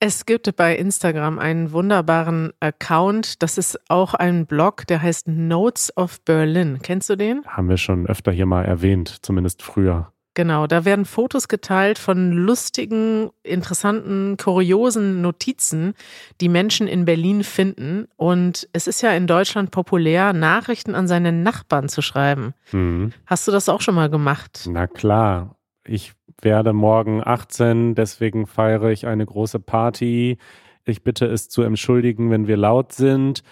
Es 0.00 0.26
gibt 0.26 0.56
bei 0.56 0.76
Instagram 0.76 1.38
einen 1.38 1.72
wunderbaren 1.72 2.52
Account. 2.58 3.42
Das 3.42 3.56
ist 3.56 3.78
auch 3.88 4.14
ein 4.14 4.46
Blog, 4.46 4.86
der 4.88 5.00
heißt 5.00 5.28
Notes 5.28 5.96
of 5.96 6.20
Berlin. 6.22 6.80
Kennst 6.82 7.08
du 7.08 7.16
den? 7.16 7.44
Haben 7.46 7.68
wir 7.68 7.76
schon 7.76 8.06
öfter 8.06 8.32
hier 8.32 8.46
mal 8.46 8.64
erwähnt, 8.64 9.18
zumindest 9.22 9.62
früher. 9.62 10.12
Genau, 10.34 10.66
da 10.66 10.86
werden 10.86 11.04
Fotos 11.04 11.46
geteilt 11.46 11.98
von 11.98 12.32
lustigen, 12.32 13.30
interessanten, 13.42 14.38
kuriosen 14.38 15.20
Notizen, 15.20 15.92
die 16.40 16.48
Menschen 16.48 16.88
in 16.88 17.04
Berlin 17.04 17.44
finden. 17.44 18.08
Und 18.16 18.66
es 18.72 18.86
ist 18.86 19.02
ja 19.02 19.12
in 19.12 19.26
Deutschland 19.26 19.70
populär, 19.70 20.32
Nachrichten 20.32 20.94
an 20.94 21.06
seine 21.06 21.32
Nachbarn 21.32 21.90
zu 21.90 22.00
schreiben. 22.00 22.54
Mhm. 22.72 23.12
Hast 23.26 23.46
du 23.46 23.52
das 23.52 23.68
auch 23.68 23.82
schon 23.82 23.94
mal 23.94 24.08
gemacht? 24.08 24.66
Na 24.68 24.86
klar. 24.86 25.54
Ich 25.84 26.12
werde 26.40 26.72
morgen 26.72 27.22
18, 27.24 27.94
deswegen 27.94 28.46
feiere 28.46 28.90
ich 28.90 29.06
eine 29.06 29.26
große 29.26 29.58
Party. 29.58 30.38
Ich 30.84 31.02
bitte 31.02 31.26
es 31.26 31.48
zu 31.48 31.62
entschuldigen, 31.62 32.30
wenn 32.30 32.46
wir 32.46 32.56
laut 32.56 32.92
sind. 32.92 33.42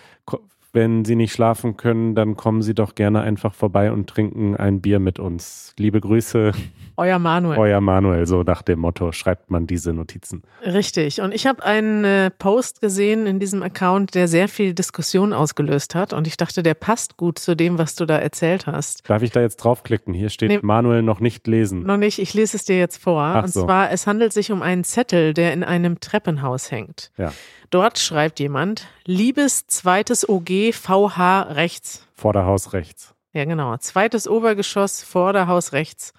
Wenn 0.72 1.04
Sie 1.04 1.16
nicht 1.16 1.32
schlafen 1.32 1.76
können, 1.76 2.14
dann 2.14 2.36
kommen 2.36 2.62
Sie 2.62 2.74
doch 2.74 2.94
gerne 2.94 3.22
einfach 3.22 3.54
vorbei 3.54 3.90
und 3.90 4.08
trinken 4.08 4.56
ein 4.56 4.80
Bier 4.80 5.00
mit 5.00 5.18
uns. 5.18 5.74
Liebe 5.76 6.00
Grüße. 6.00 6.52
Euer 6.96 7.18
Manuel. 7.18 7.58
Euer 7.58 7.80
Manuel, 7.80 8.26
so 8.26 8.44
nach 8.44 8.62
dem 8.62 8.78
Motto 8.78 9.10
schreibt 9.10 9.50
man 9.50 9.66
diese 9.66 9.92
Notizen. 9.92 10.42
Richtig. 10.64 11.20
Und 11.22 11.34
ich 11.34 11.46
habe 11.48 11.64
einen 11.64 12.04
äh, 12.04 12.30
Post 12.30 12.80
gesehen 12.80 13.26
in 13.26 13.40
diesem 13.40 13.64
Account, 13.64 14.14
der 14.14 14.28
sehr 14.28 14.46
viel 14.46 14.72
Diskussion 14.72 15.32
ausgelöst 15.32 15.96
hat. 15.96 16.12
Und 16.12 16.28
ich 16.28 16.36
dachte, 16.36 16.62
der 16.62 16.74
passt 16.74 17.16
gut 17.16 17.40
zu 17.40 17.56
dem, 17.56 17.78
was 17.78 17.96
du 17.96 18.06
da 18.06 18.18
erzählt 18.18 18.66
hast. 18.66 19.08
Darf 19.10 19.22
ich 19.22 19.32
da 19.32 19.40
jetzt 19.40 19.56
draufklicken? 19.56 20.14
Hier 20.14 20.28
steht 20.28 20.50
nee, 20.50 20.60
Manuel 20.62 21.02
noch 21.02 21.18
nicht 21.18 21.48
lesen. 21.48 21.82
Noch 21.82 21.96
nicht. 21.96 22.20
Ich 22.20 22.32
lese 22.34 22.56
es 22.56 22.64
dir 22.64 22.78
jetzt 22.78 23.02
vor. 23.02 23.22
Ach 23.22 23.44
und 23.44 23.52
so. 23.52 23.64
zwar, 23.64 23.90
es 23.90 24.06
handelt 24.06 24.32
sich 24.32 24.52
um 24.52 24.62
einen 24.62 24.84
Zettel, 24.84 25.34
der 25.34 25.52
in 25.52 25.64
einem 25.64 25.98
Treppenhaus 25.98 26.70
hängt. 26.70 27.10
Ja. 27.16 27.32
Dort 27.70 28.00
schreibt 28.00 28.40
jemand, 28.40 28.88
liebes 29.04 29.68
zweites 29.68 30.28
OG 30.28 30.50
VH 30.72 31.42
rechts. 31.50 32.06
Vorderhaus 32.14 32.72
rechts. 32.72 33.14
Ja, 33.32 33.44
genau. 33.44 33.76
Zweites 33.78 34.28
Obergeschoss, 34.28 35.02
Vorderhaus 35.02 35.72
rechts. 35.72 36.12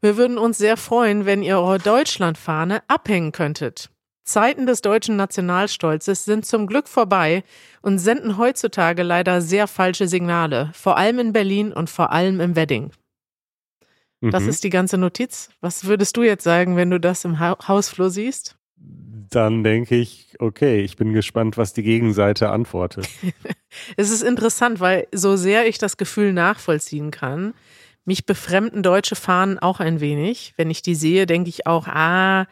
Wir 0.00 0.16
würden 0.16 0.38
uns 0.38 0.58
sehr 0.58 0.76
freuen, 0.76 1.24
wenn 1.26 1.42
ihr 1.42 1.58
eure 1.58 1.78
Deutschlandfahne 1.78 2.82
abhängen 2.88 3.32
könntet. 3.32 3.90
Zeiten 4.24 4.66
des 4.66 4.82
deutschen 4.82 5.16
Nationalstolzes 5.16 6.24
sind 6.24 6.44
zum 6.44 6.66
Glück 6.66 6.88
vorbei 6.88 7.44
und 7.80 7.98
senden 7.98 8.36
heutzutage 8.38 9.02
leider 9.04 9.40
sehr 9.40 9.68
falsche 9.68 10.08
Signale, 10.08 10.70
vor 10.74 10.96
allem 10.96 11.18
in 11.20 11.32
Berlin 11.32 11.72
und 11.72 11.88
vor 11.88 12.10
allem 12.10 12.40
im 12.40 12.56
Wedding. 12.56 12.90
Das 14.20 14.42
Mhm. 14.42 14.48
ist 14.48 14.64
die 14.64 14.70
ganze 14.70 14.98
Notiz. 14.98 15.50
Was 15.60 15.84
würdest 15.84 16.16
du 16.16 16.22
jetzt 16.24 16.42
sagen, 16.42 16.76
wenn 16.76 16.90
du 16.90 16.98
das 16.98 17.24
im 17.24 17.38
ha 17.38 17.56
Hausflur 17.68 18.10
siehst? 18.10 18.55
Dann 18.78 19.64
denke 19.64 19.96
ich, 19.96 20.34
okay, 20.38 20.80
ich 20.82 20.96
bin 20.96 21.12
gespannt, 21.12 21.56
was 21.56 21.72
die 21.72 21.82
Gegenseite 21.82 22.50
antwortet. 22.50 23.08
Es 23.98 24.10
ist 24.10 24.22
interessant, 24.22 24.80
weil 24.80 25.06
so 25.12 25.36
sehr 25.36 25.66
ich 25.68 25.76
das 25.76 25.98
Gefühl 25.98 26.32
nachvollziehen 26.32 27.10
kann, 27.10 27.52
mich 28.06 28.24
befremden 28.24 28.82
deutsche 28.82 29.16
Fahnen 29.16 29.58
auch 29.58 29.80
ein 29.80 30.00
wenig. 30.00 30.54
Wenn 30.56 30.70
ich 30.70 30.80
die 30.80 30.94
sehe, 30.94 31.26
denke 31.26 31.50
ich 31.50 31.66
auch, 31.66 31.86
ah, 31.86 32.46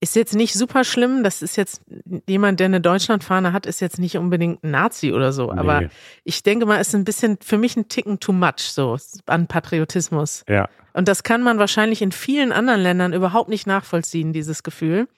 ist 0.00 0.16
jetzt 0.16 0.34
nicht 0.34 0.54
super 0.54 0.84
schlimm. 0.84 1.22
Das 1.24 1.42
ist 1.42 1.56
jetzt 1.56 1.82
jemand, 2.26 2.60
der 2.60 2.66
eine 2.66 2.80
Deutschlandfahne 2.80 3.52
hat, 3.52 3.66
ist 3.66 3.80
jetzt 3.80 3.98
nicht 3.98 4.16
unbedingt 4.16 4.62
ein 4.64 4.70
Nazi 4.70 5.12
oder 5.12 5.32
so. 5.32 5.50
Aber 5.50 5.82
Nee. 5.82 5.88
ich 6.24 6.42
denke 6.42 6.64
mal, 6.64 6.80
es 6.80 6.88
ist 6.88 6.94
ein 6.94 7.04
bisschen 7.04 7.36
für 7.42 7.58
mich 7.58 7.76
ein 7.76 7.88
Ticken 7.88 8.18
too 8.20 8.32
much 8.32 8.60
so 8.60 8.96
an 9.26 9.48
Patriotismus. 9.48 10.44
Ja, 10.48 10.68
Und 10.94 11.08
das 11.08 11.22
kann 11.22 11.42
man 11.42 11.58
wahrscheinlich 11.58 12.00
in 12.00 12.12
vielen 12.12 12.52
anderen 12.52 12.80
Ländern 12.80 13.12
überhaupt 13.12 13.50
nicht 13.50 13.66
nachvollziehen, 13.66 14.32
dieses 14.32 14.62
Gefühl. 14.62 15.08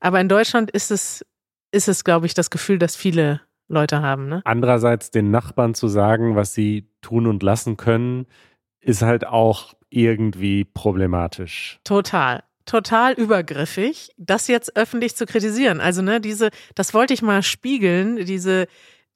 Aber 0.00 0.20
in 0.20 0.28
Deutschland 0.28 0.70
ist 0.70 0.90
es, 0.90 1.24
ist 1.72 1.88
es, 1.88 2.04
glaube 2.04 2.26
ich, 2.26 2.34
das 2.34 2.50
Gefühl, 2.50 2.78
das 2.78 2.96
viele 2.96 3.40
Leute 3.68 4.02
haben. 4.02 4.28
Ne? 4.28 4.42
Andererseits 4.44 5.10
den 5.10 5.30
Nachbarn 5.30 5.74
zu 5.74 5.88
sagen, 5.88 6.36
was 6.36 6.54
sie 6.54 6.88
tun 7.02 7.26
und 7.26 7.42
lassen 7.42 7.76
können, 7.76 8.26
ist 8.80 9.02
halt 9.02 9.26
auch 9.26 9.74
irgendwie 9.90 10.64
problematisch. 10.64 11.80
Total. 11.84 12.42
Total 12.64 13.14
übergriffig, 13.14 14.10
das 14.18 14.46
jetzt 14.46 14.76
öffentlich 14.76 15.16
zu 15.16 15.24
kritisieren. 15.24 15.80
Also, 15.80 16.02
ne, 16.02 16.20
diese, 16.20 16.50
das 16.74 16.92
wollte 16.92 17.14
ich 17.14 17.22
mal 17.22 17.42
spiegeln, 17.42 18.16
diese, 18.26 18.66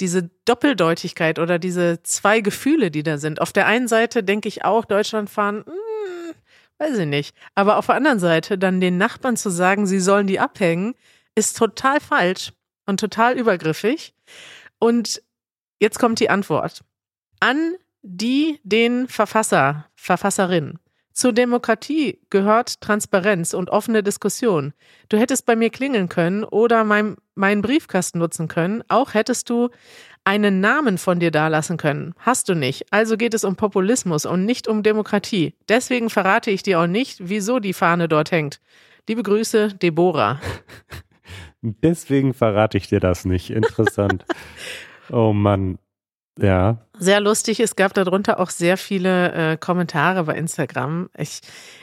diese 0.01 0.31
Doppeldeutigkeit 0.47 1.39
oder 1.39 1.59
diese 1.59 2.03
zwei 2.03 2.41
Gefühle, 2.41 2.91
die 2.91 3.03
da 3.03 3.19
sind. 3.19 3.43
Auf 3.43 3.53
der 3.53 3.67
einen 3.67 3.89
Seite 3.89 4.23
denke 4.23 4.49
ich 4.49 4.65
auch, 4.65 4.87
Deutschland 4.87 5.29
fahren, 5.29 5.65
hm, 5.67 5.75
weiß 6.83 6.99
ich 6.99 7.07
nicht. 7.07 7.37
Aber 7.55 7.77
auf 7.79 7.87
der 7.87 7.95
anderen 7.95 8.19
Seite 8.19 8.59
dann 8.59 8.81
den 8.81 8.99
Nachbarn 8.99 9.37
zu 9.37 9.51
sagen, 9.51 9.87
sie 9.87 10.01
sollen 10.01 10.27
die 10.27 10.41
abhängen, 10.41 10.95
ist 11.35 11.57
total 11.57 12.01
falsch 12.01 12.53
und 12.87 13.01
total 13.01 13.39
übergriffig. 13.39 14.15
Und 14.79 15.23
jetzt 15.81 15.99
kommt 15.99 16.21
die 16.21 16.31
Antwort. 16.31 16.83
An 17.41 17.75
die, 18.03 18.61
den 18.65 19.09
Verfasser, 19.09 19.87
Verfasserin. 19.95 20.79
Zur 21.12 21.33
Demokratie 21.33 22.21
gehört 22.31 22.81
Transparenz 22.81 23.53
und 23.53 23.69
offene 23.69 24.03
Diskussion. 24.03 24.73
Du 25.09 25.19
hättest 25.19 25.45
bei 25.45 25.57
mir 25.57 25.69
klingeln 25.71 26.09
können 26.09 26.43
oder 26.43 26.85
mein, 26.85 27.17
meinen 27.35 27.61
Briefkasten 27.61 28.19
nutzen 28.19 28.49
können. 28.49 28.83
Auch 28.89 29.12
hättest 29.12 29.51
du 29.51 29.69
einen 30.25 30.61
Namen 30.61 30.99
von 30.99 31.21
dir 31.21 31.31
dalassen 31.31 31.76
können. 31.76 32.14
Hast 32.19 32.49
du 32.49 32.55
nicht. 32.55 32.93
Also 32.93 33.17
geht 33.17 33.35
es 33.35 33.45
um 33.45 33.57
Populismus 33.57 34.25
und 34.25 34.45
nicht 34.45 34.69
um 34.69 34.83
Demokratie. 34.83 35.55
Deswegen 35.69 36.11
verrate 36.11 36.50
ich 36.50 36.62
dir 36.62 36.81
auch 36.81 36.87
nicht, 36.87 37.19
wieso 37.23 37.59
die 37.59 37.73
Fahne 37.73 38.09
dort 38.09 38.31
hängt. 38.31 38.61
Liebe 39.09 39.23
Grüße, 39.23 39.75
Deborah. 39.75 40.41
Deswegen 41.62 42.35
verrate 42.35 42.76
ich 42.79 42.88
dir 42.88 43.00
das 43.00 43.25
nicht. 43.25 43.50
Interessant. 43.50 44.25
oh 45.11 45.33
Mann. 45.33 45.79
Ja, 46.38 46.87
Sehr 46.99 47.21
lustig. 47.21 47.61
Es 47.61 47.76
gab 47.76 47.93
darunter 47.93 48.41
auch 48.41 48.49
sehr 48.49 48.79
viele 48.79 49.33
äh, 49.33 49.57
Kommentare 49.59 50.25
bei 50.25 50.35
Instagram. 50.35 51.11
Ich, 51.17 51.41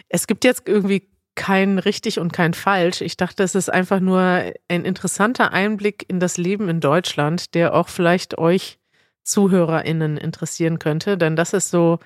es 0.08 0.26
gibt 0.26 0.44
jetzt 0.44 0.68
irgendwie 0.68 1.08
kein 1.40 1.80
richtig 1.80 2.20
und 2.20 2.34
kein 2.34 2.54
falsch. 2.54 3.00
Ich 3.00 3.16
dachte, 3.16 3.44
es 3.44 3.56
ist 3.56 3.70
einfach 3.70 4.02
nur 4.02 4.20
ein 4.68 4.84
interessanter 4.84 5.54
Einblick 5.54 6.04
in 6.10 6.20
das 6.20 6.36
Leben 6.38 6.68
in 6.68 6.82
Deutschland, 6.82 7.56
der 7.56 7.74
auch 7.74 7.88
vielleicht 7.88 8.38
euch 8.38 8.78
ZuhörerInnen 9.24 10.18
interessieren 10.18 10.80
könnte. 10.80 11.18
Denn 11.18 11.38
das 11.38 11.54
ist 11.54 11.72
so, 11.72 12.00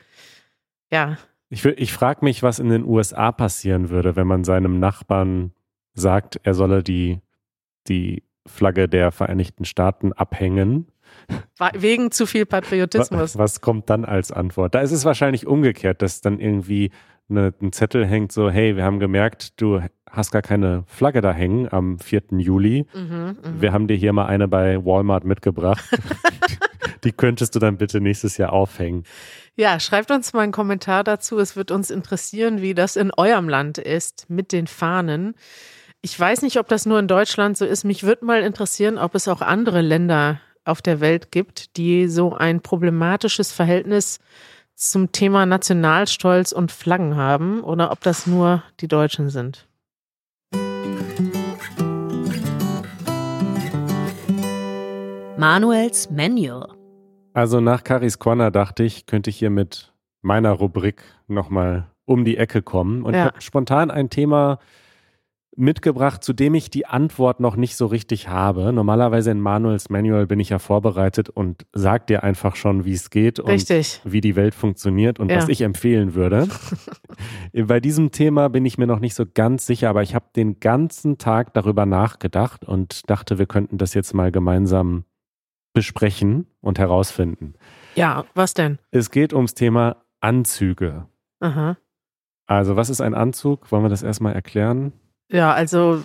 ja, 0.91 1.17
ich, 1.49 1.65
ich 1.65 1.93
frage 1.93 2.23
mich, 2.23 2.43
was 2.43 2.59
in 2.59 2.69
den 2.69 2.85
USA 2.85 3.31
passieren 3.31 3.89
würde, 3.89 4.15
wenn 4.15 4.27
man 4.27 4.43
seinem 4.43 4.79
Nachbarn 4.79 5.51
sagt, 5.95 6.39
er 6.43 6.53
solle 6.53 6.83
die, 6.83 7.19
die 7.87 8.21
Flagge 8.45 8.87
der 8.87 9.11
Vereinigten 9.11 9.65
Staaten 9.65 10.13
abhängen. 10.13 10.91
Wegen 11.74 12.12
zu 12.12 12.25
viel 12.25 12.46
Patriotismus. 12.46 13.38
Was, 13.38 13.62
kommt 13.62 13.89
dann 13.89 14.05
als 14.05 14.32
Antwort? 14.32 14.75
Da 14.75 14.82
ist 14.82 14.91
es 14.91 15.05
wahrscheinlich 15.05 15.48
umgekehrt, 15.48 16.01
dass 16.01 16.22
dann 16.22 16.39
irgendwie 16.39 16.91
eine, 17.29 17.53
ein 17.62 17.72
Zettel 17.72 18.05
hängt, 18.05 18.32
so, 18.32 18.50
hey, 18.50 18.75
wir 18.75 18.84
haben 18.84 19.00
gemerkt, 19.00 19.62
du 19.62 19.82
hast 20.10 20.32
gar 20.32 20.41
keine 20.41 20.84
Flagge 20.88 21.22
da 21.22 21.32
hängen 21.32 21.72
am 21.72 22.00
4. 22.00 22.24
Juli. 22.38 22.86
Mhm, 22.93 23.38
mhm. 23.43 23.62
Wir 23.62 23.74
haben 23.74 23.88
dir 23.88 23.96
hier 23.96 24.13
mal 24.13 24.25
eine 24.25 24.48
bei 24.48 24.84
Walmart 24.84 25.25
mitgebracht. 25.25 25.84
Die 27.03 27.12
könntest 27.12 27.55
du 27.55 27.60
dann 27.60 27.77
bitte 27.77 28.00
nächstes 28.00 28.38
Jahr 28.38 28.53
aufhängen. 28.53 29.03
Ja, 29.55 29.79
schreibt 29.79 30.10
uns 30.10 30.32
mal 30.34 30.41
einen 30.41 30.51
Kommentar 30.51 31.03
dazu. 31.03 31.38
Es 31.38 31.55
wird 31.55 31.70
uns 31.72 31.89
interessieren, 31.89 32.62
wie 32.62 32.74
das 32.74 32.96
in 32.96 33.12
eurem 33.15 33.50
Land 33.50 33.77
ist 33.77 34.29
mit 34.29 34.51
den 34.51 34.67
Fahnen. 34.67 35.36
Ich 36.01 36.17
weiß 36.17 36.41
nicht, 36.41 36.60
ob 36.60 36.67
das 36.67 36.86
nur 36.86 37.00
in 37.00 37.08
Deutschland 37.08 37.58
so 37.58 37.65
ist. 37.65 37.84
Mich 37.84 38.03
würde 38.03 38.25
mal 38.25 38.41
interessieren, 38.41 38.98
ob 38.98 39.15
es 39.15 39.27
auch 39.27 39.41
andere 39.41 39.82
Länder 39.82 40.39
auf 40.65 40.82
der 40.82 41.00
Welt 41.00 41.32
gibt, 41.32 41.77
die 41.77 42.08
so 42.08 42.34
ein 42.34 42.62
problematisches 42.62 43.51
Verhältnis 43.51 44.20
zum 44.75 45.12
Thema 45.12 45.46
Nationalstolz 45.46 46.51
und 46.51 46.72
Flaggen 46.72 47.15
haben 47.15 47.62
oder 47.62 47.91
ob 47.91 48.01
das 48.01 48.27
nur 48.27 48.63
die 48.79 48.88
Deutschen 48.88 49.29
sind. 49.29 49.67
Manuels 55.38 56.10
Manual. 56.10 56.70
Also 57.34 57.60
nach 57.60 57.84
Caris 57.84 58.20
Corner 58.20 58.51
dachte 58.51 58.84
ich, 58.84 59.05
könnte 59.05 59.29
ich 59.29 59.38
hier 59.38 59.50
mit 59.50 59.91
meiner 60.22 60.51
Rubrik 60.51 61.03
nochmal 61.27 61.88
um 62.05 62.25
die 62.25 62.38
Ecke 62.38 62.62
kommen. 62.62 63.03
Und 63.03 63.13
Ja. 63.13 63.20
ich 63.20 63.25
habe 63.25 63.41
spontan 63.41 63.91
ein 63.91 64.10
Thema 64.10 64.60
mitgebracht, 65.55 66.24
zu 66.24 66.33
dem 66.33 66.55
ich 66.55 66.69
die 66.69 66.86
Antwort 66.86 67.39
noch 67.39 67.55
nicht 67.55 67.75
so 67.75 67.86
richtig 67.86 68.27
habe. 68.27 68.74
Normalerweise 68.74 69.31
in 69.31 69.39
Manuels 69.39 69.89
Manual 69.89 70.25
bin 70.27 70.39
ich 70.39 70.50
ja 70.50 70.60
vorbereitet 70.60 71.29
und 71.29 71.65
sag 71.74 72.07
dir 72.07 72.24
einfach 72.24 72.55
schon, 72.55 72.86
wie 72.86 72.93
es 72.93 73.10
geht 73.10 73.39
und 73.39 73.50
Richtig. 73.50 74.01
wie 74.03 74.22
die 74.22 74.36
Welt 74.36 74.55
funktioniert 74.55 75.19
und 75.19 75.29
Ja. 75.29 75.38
was 75.38 75.50
ich 75.50 75.62
empfehlen 75.62 76.15
würde. 76.15 76.48
Bei 77.53 77.79
diesem 77.79 78.12
Thema 78.12 78.48
bin 78.50 78.65
ich 78.65 78.77
mir 78.77 78.88
noch 78.88 79.00
nicht 79.00 79.13
so 79.15 79.25
ganz 79.31 79.65
sicher, 79.65 79.89
aber 79.89 80.01
ich 80.01 80.15
habe 80.15 80.25
den 80.36 80.60
ganzen 80.60 81.17
Tag 81.17 81.53
darüber 81.53 81.86
nachgedacht 81.86 82.65
und 82.65 83.10
dachte, 83.10 83.38
wir 83.38 83.45
könnten 83.45 83.77
das 83.77 83.93
jetzt 83.93 84.13
mal 84.13 84.31
gemeinsam 84.31 85.05
besprechen 85.74 86.48
und 86.62 86.79
herausfinden. 86.79 87.53
Ja, 87.95 88.25
was 88.36 88.53
denn? 88.53 88.79
Es 88.91 89.12
geht 89.12 89.33
ums 89.33 89.53
Thema 89.53 89.98
Anzüge. 90.19 91.07
Aha. 91.39 91.77
Also, 92.45 92.75
was 92.75 92.89
ist 92.89 93.01
ein 93.01 93.13
Anzug? 93.13 93.72
Wollen 93.72 93.83
wir 93.83 93.89
das 93.89 94.03
erstmal 94.03 94.33
erklären? 94.33 94.93
Ja, 95.29 95.51
also 95.51 96.03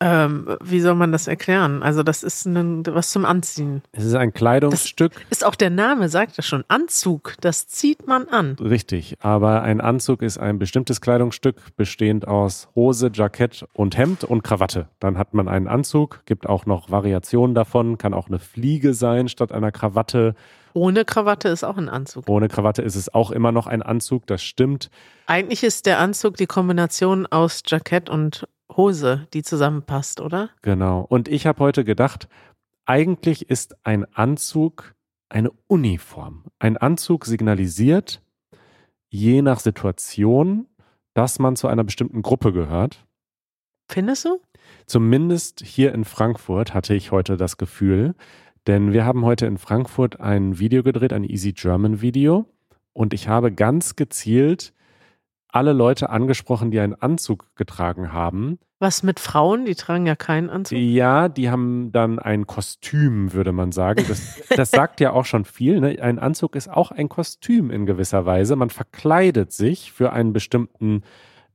ähm, 0.00 0.56
wie 0.62 0.80
soll 0.80 0.94
man 0.94 1.12
das 1.12 1.28
erklären? 1.28 1.82
Also 1.82 2.02
das 2.02 2.22
ist 2.22 2.46
ein, 2.46 2.84
was 2.86 3.10
zum 3.10 3.24
Anziehen. 3.24 3.82
Es 3.92 4.04
ist 4.04 4.14
ein 4.14 4.32
Kleidungsstück. 4.32 5.12
Das 5.28 5.38
ist 5.38 5.44
auch 5.44 5.54
der 5.54 5.70
Name, 5.70 6.08
sagt 6.08 6.38
das 6.38 6.46
schon. 6.46 6.64
Anzug, 6.68 7.34
das 7.40 7.66
zieht 7.66 8.06
man 8.06 8.28
an. 8.28 8.56
Richtig, 8.60 9.16
aber 9.20 9.62
ein 9.62 9.80
Anzug 9.80 10.22
ist 10.22 10.38
ein 10.38 10.58
bestimmtes 10.58 11.00
Kleidungsstück, 11.00 11.76
bestehend 11.76 12.26
aus 12.26 12.68
Hose, 12.74 13.10
Jackett 13.12 13.66
und 13.72 13.96
Hemd 13.96 14.24
und 14.24 14.42
Krawatte. 14.42 14.88
Dann 14.98 15.18
hat 15.18 15.34
man 15.34 15.48
einen 15.48 15.68
Anzug, 15.68 16.22
gibt 16.26 16.48
auch 16.48 16.66
noch 16.66 16.90
Variationen 16.90 17.54
davon, 17.54 17.98
kann 17.98 18.14
auch 18.14 18.28
eine 18.28 18.38
Fliege 18.38 18.94
sein 18.94 19.28
statt 19.28 19.52
einer 19.52 19.72
Krawatte 19.72 20.34
ohne 20.76 21.06
Krawatte 21.06 21.48
ist 21.48 21.64
auch 21.64 21.78
ein 21.78 21.88
Anzug. 21.88 22.28
Ohne 22.28 22.48
Krawatte 22.48 22.82
ist 22.82 22.96
es 22.96 23.12
auch 23.12 23.30
immer 23.30 23.50
noch 23.50 23.66
ein 23.66 23.82
Anzug, 23.82 24.26
das 24.26 24.42
stimmt. 24.42 24.90
Eigentlich 25.26 25.64
ist 25.64 25.86
der 25.86 25.98
Anzug 25.98 26.36
die 26.36 26.46
Kombination 26.46 27.26
aus 27.26 27.62
Jackett 27.66 28.10
und 28.10 28.46
Hose, 28.70 29.26
die 29.32 29.42
zusammenpasst, 29.42 30.20
oder? 30.20 30.50
Genau. 30.60 31.00
Und 31.08 31.28
ich 31.28 31.46
habe 31.46 31.60
heute 31.60 31.82
gedacht, 31.82 32.28
eigentlich 32.84 33.48
ist 33.48 33.74
ein 33.84 34.04
Anzug 34.14 34.94
eine 35.30 35.50
Uniform. 35.66 36.44
Ein 36.58 36.76
Anzug 36.76 37.24
signalisiert, 37.24 38.22
je 39.08 39.40
nach 39.40 39.60
Situation, 39.60 40.66
dass 41.14 41.38
man 41.38 41.56
zu 41.56 41.68
einer 41.68 41.84
bestimmten 41.84 42.20
Gruppe 42.20 42.52
gehört. 42.52 43.06
Findest 43.90 44.26
du? 44.26 44.40
Zumindest 44.86 45.62
hier 45.64 45.94
in 45.94 46.04
Frankfurt 46.04 46.74
hatte 46.74 46.94
ich 46.94 47.12
heute 47.12 47.36
das 47.36 47.56
Gefühl, 47.56 48.14
denn 48.66 48.92
wir 48.92 49.04
haben 49.04 49.24
heute 49.24 49.46
in 49.46 49.58
Frankfurt 49.58 50.20
ein 50.20 50.58
Video 50.58 50.82
gedreht, 50.82 51.12
ein 51.12 51.24
Easy 51.24 51.52
German 51.52 52.00
Video. 52.00 52.46
Und 52.92 53.12
ich 53.14 53.28
habe 53.28 53.52
ganz 53.52 53.96
gezielt 53.96 54.72
alle 55.48 55.72
Leute 55.72 56.10
angesprochen, 56.10 56.70
die 56.70 56.80
einen 56.80 56.94
Anzug 56.94 57.54
getragen 57.56 58.12
haben. 58.12 58.58
Was 58.78 59.02
mit 59.02 59.20
Frauen? 59.20 59.64
Die 59.64 59.74
tragen 59.74 60.04
ja 60.04 60.14
keinen 60.14 60.50
Anzug. 60.50 60.78
Ja, 60.78 61.28
die 61.30 61.50
haben 61.50 61.92
dann 61.92 62.18
ein 62.18 62.46
Kostüm, 62.46 63.32
würde 63.32 63.52
man 63.52 63.72
sagen. 63.72 64.04
Das, 64.06 64.42
das 64.56 64.70
sagt 64.70 65.00
ja 65.00 65.12
auch 65.12 65.24
schon 65.24 65.46
viel. 65.46 65.80
Ne? 65.80 65.98
Ein 66.00 66.18
Anzug 66.18 66.56
ist 66.56 66.68
auch 66.68 66.90
ein 66.90 67.08
Kostüm 67.08 67.70
in 67.70 67.86
gewisser 67.86 68.26
Weise. 68.26 68.54
Man 68.56 68.68
verkleidet 68.68 69.52
sich 69.52 69.92
für 69.92 70.12
einen 70.12 70.34
bestimmten 70.34 71.04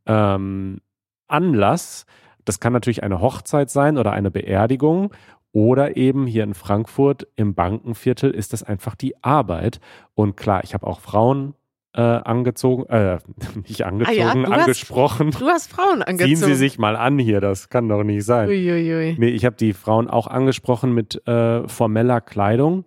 ähm, 0.07 0.79
Anlass. 1.27 2.05
Das 2.43 2.59
kann 2.59 2.73
natürlich 2.73 3.03
eine 3.03 3.21
Hochzeit 3.21 3.69
sein 3.69 3.99
oder 3.99 4.13
eine 4.13 4.31
Beerdigung. 4.31 5.13
Oder 5.53 5.97
eben 5.97 6.27
hier 6.27 6.43
in 6.43 6.53
Frankfurt 6.53 7.27
im 7.35 7.53
Bankenviertel 7.55 8.31
ist 8.31 8.53
das 8.53 8.63
einfach 8.63 8.95
die 8.95 9.21
Arbeit. 9.23 9.79
Und 10.15 10.37
klar, 10.37 10.63
ich 10.63 10.73
habe 10.73 10.87
auch 10.87 11.01
Frauen 11.01 11.55
äh, 11.93 12.01
angezogen, 12.01 12.85
äh, 12.85 13.19
nicht 13.67 13.83
angezogen, 13.83 14.21
ah 14.21 14.23
ja, 14.23 14.33
du 14.33 14.51
angesprochen. 14.51 15.27
Hast, 15.27 15.41
du 15.41 15.47
hast 15.47 15.71
Frauen 15.71 16.01
angezogen. 16.01 16.35
Ziehen 16.35 16.47
Sie 16.47 16.55
sich 16.55 16.79
mal 16.79 16.95
an 16.95 17.19
hier, 17.19 17.41
das 17.41 17.69
kann 17.69 17.89
doch 17.89 18.03
nicht 18.03 18.23
sein. 18.23 18.47
Uiuiui. 18.47 19.17
Nee, 19.19 19.29
ich 19.29 19.43
habe 19.45 19.57
die 19.57 19.73
Frauen 19.73 20.09
auch 20.09 20.27
angesprochen 20.27 20.93
mit 20.93 21.27
äh, 21.27 21.67
formeller 21.67 22.21
Kleidung. 22.21 22.85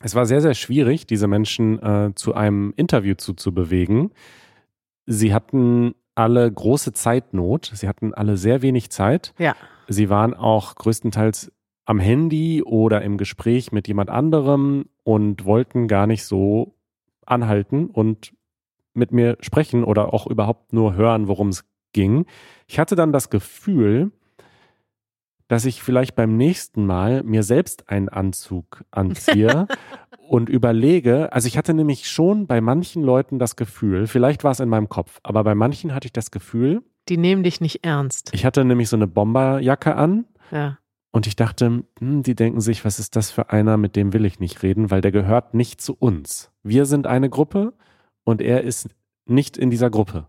Es 0.00 0.14
war 0.14 0.26
sehr, 0.26 0.40
sehr 0.40 0.54
schwierig, 0.54 1.06
diese 1.06 1.28
Menschen 1.28 1.80
äh, 1.80 2.12
zu 2.14 2.34
einem 2.34 2.74
Interview 2.76 3.14
zuzubewegen. 3.14 4.10
Sie 5.06 5.32
hatten 5.32 5.94
alle 6.14 6.50
große 6.50 6.92
Zeitnot. 6.92 7.70
Sie 7.74 7.88
hatten 7.88 8.14
alle 8.14 8.36
sehr 8.36 8.62
wenig 8.62 8.90
Zeit. 8.90 9.32
Ja. 9.38 9.54
Sie 9.88 10.10
waren 10.10 10.34
auch 10.34 10.74
größtenteils 10.74 11.52
am 11.84 11.98
Handy 11.98 12.62
oder 12.62 13.02
im 13.02 13.18
Gespräch 13.18 13.72
mit 13.72 13.88
jemand 13.88 14.10
anderem 14.10 14.86
und 15.02 15.44
wollten 15.44 15.88
gar 15.88 16.06
nicht 16.06 16.24
so 16.24 16.74
anhalten 17.26 17.86
und 17.86 18.32
mit 18.94 19.12
mir 19.12 19.36
sprechen 19.40 19.84
oder 19.84 20.14
auch 20.14 20.26
überhaupt 20.26 20.72
nur 20.72 20.94
hören, 20.94 21.28
worum 21.28 21.48
es 21.48 21.64
ging. 21.92 22.26
Ich 22.66 22.78
hatte 22.78 22.96
dann 22.96 23.12
das 23.12 23.28
Gefühl, 23.28 24.12
dass 25.48 25.64
ich 25.64 25.82
vielleicht 25.82 26.14
beim 26.14 26.36
nächsten 26.36 26.86
Mal 26.86 27.22
mir 27.22 27.42
selbst 27.42 27.88
einen 27.88 28.08
Anzug 28.08 28.84
anziehe 28.90 29.66
und 30.28 30.48
überlege, 30.48 31.32
also 31.32 31.48
ich 31.48 31.58
hatte 31.58 31.74
nämlich 31.74 32.08
schon 32.08 32.46
bei 32.46 32.60
manchen 32.60 33.02
Leuten 33.02 33.38
das 33.38 33.56
Gefühl, 33.56 34.06
vielleicht 34.06 34.42
war 34.42 34.52
es 34.52 34.60
in 34.60 34.68
meinem 34.68 34.88
Kopf, 34.88 35.20
aber 35.22 35.44
bei 35.44 35.54
manchen 35.54 35.94
hatte 35.94 36.06
ich 36.06 36.12
das 36.12 36.30
Gefühl, 36.30 36.82
die 37.08 37.18
nehmen 37.18 37.42
dich 37.42 37.60
nicht 37.60 37.84
ernst. 37.84 38.30
Ich 38.32 38.46
hatte 38.46 38.64
nämlich 38.64 38.88
so 38.88 38.96
eine 38.96 39.06
Bomberjacke 39.06 39.94
an. 39.94 40.24
Ja. 40.50 40.78
Und 41.14 41.28
ich 41.28 41.36
dachte, 41.36 41.84
hm, 42.00 42.24
die 42.24 42.34
denken 42.34 42.60
sich, 42.60 42.84
was 42.84 42.98
ist 42.98 43.14
das 43.14 43.30
für 43.30 43.50
einer, 43.50 43.76
mit 43.76 43.94
dem 43.94 44.12
will 44.12 44.24
ich 44.24 44.40
nicht 44.40 44.64
reden, 44.64 44.90
weil 44.90 45.00
der 45.00 45.12
gehört 45.12 45.54
nicht 45.54 45.80
zu 45.80 45.94
uns. 45.96 46.50
Wir 46.64 46.86
sind 46.86 47.06
eine 47.06 47.30
Gruppe 47.30 47.72
und 48.24 48.42
er 48.42 48.62
ist 48.62 48.88
nicht 49.24 49.56
in 49.56 49.70
dieser 49.70 49.90
Gruppe. 49.90 50.26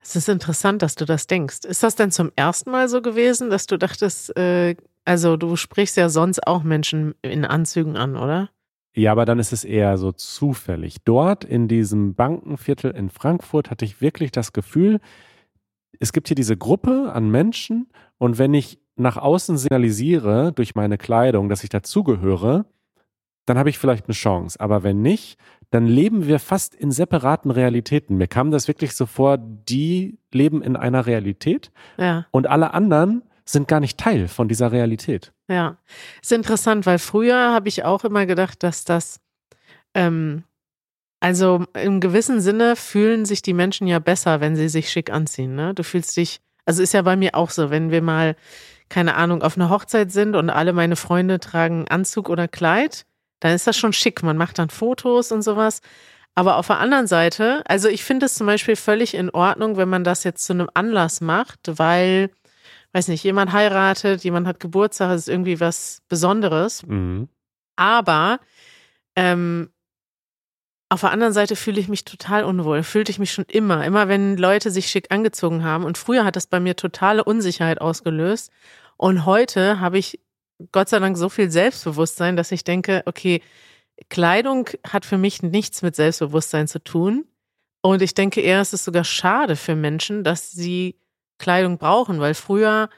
Es 0.00 0.16
ist 0.16 0.30
interessant, 0.30 0.80
dass 0.80 0.94
du 0.94 1.04
das 1.04 1.26
denkst. 1.26 1.66
Ist 1.66 1.82
das 1.82 1.94
denn 1.94 2.10
zum 2.10 2.32
ersten 2.36 2.70
Mal 2.70 2.88
so 2.88 3.02
gewesen, 3.02 3.50
dass 3.50 3.66
du 3.66 3.76
dachtest, 3.76 4.34
äh, 4.38 4.76
also 5.04 5.36
du 5.36 5.56
sprichst 5.56 5.98
ja 5.98 6.08
sonst 6.08 6.46
auch 6.46 6.62
Menschen 6.62 7.14
in 7.20 7.44
Anzügen 7.44 7.98
an, 7.98 8.16
oder? 8.16 8.48
Ja, 8.94 9.12
aber 9.12 9.26
dann 9.26 9.38
ist 9.38 9.52
es 9.52 9.62
eher 9.62 9.98
so 9.98 10.12
zufällig. 10.12 11.04
Dort 11.04 11.44
in 11.44 11.68
diesem 11.68 12.14
Bankenviertel 12.14 12.92
in 12.92 13.10
Frankfurt 13.10 13.70
hatte 13.70 13.84
ich 13.84 14.00
wirklich 14.00 14.32
das 14.32 14.54
Gefühl, 14.54 15.00
es 16.00 16.14
gibt 16.14 16.28
hier 16.28 16.34
diese 16.34 16.56
Gruppe 16.56 17.12
an 17.12 17.30
Menschen 17.30 17.90
und 18.16 18.38
wenn 18.38 18.54
ich 18.54 18.78
nach 18.98 19.16
außen 19.16 19.56
signalisiere 19.58 20.52
durch 20.52 20.74
meine 20.74 20.98
Kleidung, 20.98 21.48
dass 21.48 21.64
ich 21.64 21.70
dazugehöre, 21.70 22.66
dann 23.46 23.58
habe 23.58 23.70
ich 23.70 23.78
vielleicht 23.78 24.06
eine 24.06 24.14
Chance. 24.14 24.60
Aber 24.60 24.82
wenn 24.82 25.00
nicht, 25.00 25.38
dann 25.70 25.86
leben 25.86 26.26
wir 26.26 26.38
fast 26.38 26.74
in 26.74 26.90
separaten 26.90 27.50
Realitäten. 27.50 28.16
Mir 28.16 28.28
kam 28.28 28.50
das 28.50 28.68
wirklich 28.68 28.94
so 28.94 29.06
vor, 29.06 29.38
die 29.38 30.18
leben 30.32 30.62
in 30.62 30.76
einer 30.76 31.06
Realität 31.06 31.70
ja. 31.96 32.26
und 32.30 32.46
alle 32.46 32.74
anderen 32.74 33.22
sind 33.44 33.68
gar 33.68 33.80
nicht 33.80 33.98
Teil 33.98 34.28
von 34.28 34.48
dieser 34.48 34.72
Realität. 34.72 35.32
Ja, 35.48 35.78
ist 36.20 36.32
interessant, 36.32 36.84
weil 36.84 36.98
früher 36.98 37.52
habe 37.52 37.68
ich 37.68 37.84
auch 37.84 38.04
immer 38.04 38.26
gedacht, 38.26 38.62
dass 38.62 38.84
das, 38.84 39.20
ähm, 39.94 40.44
also 41.20 41.64
im 41.74 42.00
gewissen 42.00 42.40
Sinne 42.40 42.76
fühlen 42.76 43.24
sich 43.24 43.40
die 43.40 43.54
Menschen 43.54 43.86
ja 43.86 43.98
besser, 43.98 44.40
wenn 44.40 44.56
sie 44.56 44.68
sich 44.68 44.90
schick 44.90 45.10
anziehen. 45.10 45.54
Ne? 45.54 45.72
Du 45.74 45.82
fühlst 45.82 46.16
dich, 46.16 46.40
also 46.66 46.82
ist 46.82 46.92
ja 46.92 47.02
bei 47.02 47.16
mir 47.16 47.34
auch 47.34 47.50
so, 47.50 47.70
wenn 47.70 47.90
wir 47.90 48.02
mal 48.02 48.36
keine 48.88 49.14
Ahnung, 49.16 49.42
auf 49.42 49.56
einer 49.56 49.70
Hochzeit 49.70 50.12
sind 50.12 50.34
und 50.34 50.50
alle 50.50 50.72
meine 50.72 50.96
Freunde 50.96 51.40
tragen 51.40 51.86
Anzug 51.88 52.28
oder 52.28 52.48
Kleid, 52.48 53.04
dann 53.40 53.52
ist 53.52 53.66
das 53.66 53.76
schon 53.76 53.92
schick. 53.92 54.22
Man 54.22 54.36
macht 54.36 54.58
dann 54.58 54.70
Fotos 54.70 55.32
und 55.32 55.42
sowas. 55.42 55.80
Aber 56.34 56.56
auf 56.56 56.68
der 56.68 56.78
anderen 56.78 57.06
Seite, 57.06 57.62
also 57.66 57.88
ich 57.88 58.04
finde 58.04 58.26
es 58.26 58.34
zum 58.34 58.46
Beispiel 58.46 58.76
völlig 58.76 59.14
in 59.14 59.30
Ordnung, 59.30 59.76
wenn 59.76 59.88
man 59.88 60.04
das 60.04 60.22
jetzt 60.24 60.46
zu 60.46 60.52
einem 60.52 60.70
Anlass 60.72 61.20
macht, 61.20 61.58
weil, 61.66 62.30
weiß 62.92 63.08
nicht, 63.08 63.24
jemand 63.24 63.52
heiratet, 63.52 64.22
jemand 64.22 64.46
hat 64.46 64.60
Geburtstag, 64.60 65.08
das 65.08 65.22
ist 65.22 65.28
irgendwie 65.28 65.58
was 65.58 66.00
Besonderes. 66.08 66.86
Mhm. 66.86 67.28
Aber 67.74 68.38
ähm, 69.16 69.70
auf 70.90 71.02
der 71.02 71.10
anderen 71.10 71.32
Seite 71.32 71.54
fühle 71.54 71.80
ich 71.80 71.88
mich 71.88 72.04
total 72.04 72.44
unwohl. 72.44 72.82
Fühlte 72.82 73.12
ich 73.12 73.18
mich 73.18 73.32
schon 73.32 73.44
immer. 73.46 73.84
Immer 73.84 74.08
wenn 74.08 74.36
Leute 74.36 74.70
sich 74.70 74.88
schick 74.88 75.10
angezogen 75.10 75.62
haben. 75.62 75.84
Und 75.84 75.98
früher 75.98 76.24
hat 76.24 76.36
das 76.36 76.46
bei 76.46 76.60
mir 76.60 76.76
totale 76.76 77.24
Unsicherheit 77.24 77.80
ausgelöst. 77.80 78.50
Und 78.96 79.26
heute 79.26 79.80
habe 79.80 79.98
ich 79.98 80.20
Gott 80.72 80.88
sei 80.88 80.98
Dank 80.98 81.16
so 81.16 81.28
viel 81.28 81.50
Selbstbewusstsein, 81.50 82.36
dass 82.36 82.52
ich 82.52 82.64
denke, 82.64 83.02
okay, 83.06 83.42
Kleidung 84.08 84.68
hat 84.86 85.04
für 85.04 85.18
mich 85.18 85.42
nichts 85.42 85.82
mit 85.82 85.94
Selbstbewusstsein 85.94 86.68
zu 86.68 86.82
tun. 86.82 87.26
Und 87.82 88.02
ich 88.02 88.14
denke 88.14 88.40
eher, 88.40 88.60
es 88.60 88.72
ist 88.72 88.84
sogar 88.84 89.04
schade 89.04 89.56
für 89.56 89.76
Menschen, 89.76 90.24
dass 90.24 90.50
sie 90.50 90.96
Kleidung 91.38 91.78
brauchen, 91.78 92.18
weil 92.18 92.34
früher, 92.34 92.88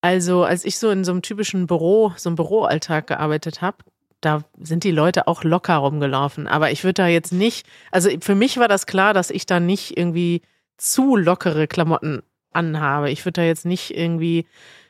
also 0.00 0.44
als 0.44 0.64
ich 0.64 0.78
so 0.78 0.90
in 0.90 1.04
so 1.04 1.12
einem 1.12 1.22
typischen 1.22 1.66
Büro, 1.66 2.12
so 2.16 2.30
einem 2.30 2.36
Büroalltag 2.36 3.08
gearbeitet 3.08 3.60
habe, 3.60 3.78
da 4.22 4.44
sind 4.58 4.84
die 4.84 4.90
Leute 4.90 5.26
auch 5.26 5.44
locker 5.44 5.76
rumgelaufen. 5.76 6.46
Aber 6.46 6.70
ich 6.70 6.84
würde 6.84 7.02
da 7.02 7.06
jetzt 7.08 7.32
nicht, 7.32 7.66
also 7.90 8.08
für 8.20 8.34
mich 8.34 8.56
war 8.56 8.68
das 8.68 8.86
klar, 8.86 9.12
dass 9.12 9.30
ich 9.30 9.44
da 9.44 9.60
nicht 9.60 9.96
irgendwie 9.98 10.42
zu 10.78 11.16
lockere 11.16 11.66
Klamotten 11.66 12.22
anhabe. 12.52 13.10
Ich 13.10 13.24
würde 13.24 13.40
da 13.40 13.46
jetzt 13.46 13.66
nicht 13.66 13.96
irgendwie, 13.96 14.46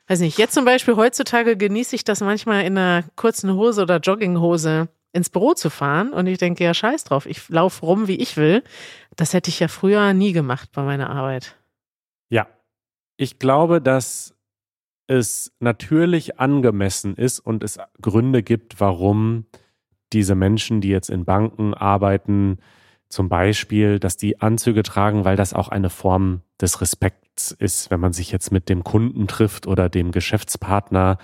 weiß 0.07 0.21
nicht, 0.21 0.39
jetzt 0.39 0.55
zum 0.55 0.65
Beispiel 0.65 0.97
heutzutage 0.97 1.57
genieße 1.57 1.97
ich 1.97 2.05
das 2.05 2.21
manchmal 2.21 2.65
in 2.65 2.79
einer 2.79 3.05
kurzen 3.17 3.55
Hose 3.55 3.83
oder 3.83 3.99
Jogginghose 3.99 4.89
ins 5.13 5.31
Büro 5.31 5.55
zu 5.55 5.71
fahren 5.71 6.13
und 6.13 6.27
ich 6.27 6.39
denke, 6.39 6.65
ja, 6.65 6.73
scheiß 6.73 7.05
drauf, 7.05 7.27
ich 7.27 7.49
laufe 7.49 7.85
rum, 7.85 8.09
wie 8.09 8.17
ich 8.17 8.37
will. 8.37 8.63
Das 9.17 9.35
hätte 9.35 9.51
ich 9.51 9.61
ja 9.61 9.69
früher 9.69 10.15
nie 10.15 10.33
gemacht 10.33 10.71
bei 10.73 10.83
meiner 10.83 11.11
Arbeit. 11.11 11.57
Ja, 12.31 12.47
ich 13.19 13.39
glaube, 13.39 13.83
dass 13.83 14.32
es 15.13 15.53
natürlich 15.61 16.41
angemessen 16.41 17.15
ist 17.15 17.39
und 17.39 17.63
es 17.63 17.79
Gründe 18.01 18.43
gibt, 18.43 18.81
warum 18.81 19.47
diese 20.13 20.35
Menschen, 20.35 20.81
die 20.81 20.89
jetzt 20.89 21.11
in 21.11 21.25
Banken 21.25 21.75
arbeiten, 21.75 22.59
zum 23.09 23.29
Beispiel, 23.29 23.99
dass 23.99 24.17
die 24.17 24.41
Anzüge 24.41 24.83
tragen, 24.83 25.25
weil 25.25 25.37
das 25.37 25.53
auch 25.53 25.69
eine 25.69 25.91
Form 25.91 26.41
des 26.61 26.81
Respekts 26.81 27.51
ist, 27.53 27.91
wenn 27.91 28.01
man 28.01 28.15
sich 28.15 28.33
jetzt 28.33 28.53
mit 28.53 28.71
dem 28.71 28.85
Kunden 28.85 29.27
trifft 29.27 29.67
oder 29.67 29.91
dem 29.91 30.13
Geschäftspartner, 30.13 31.19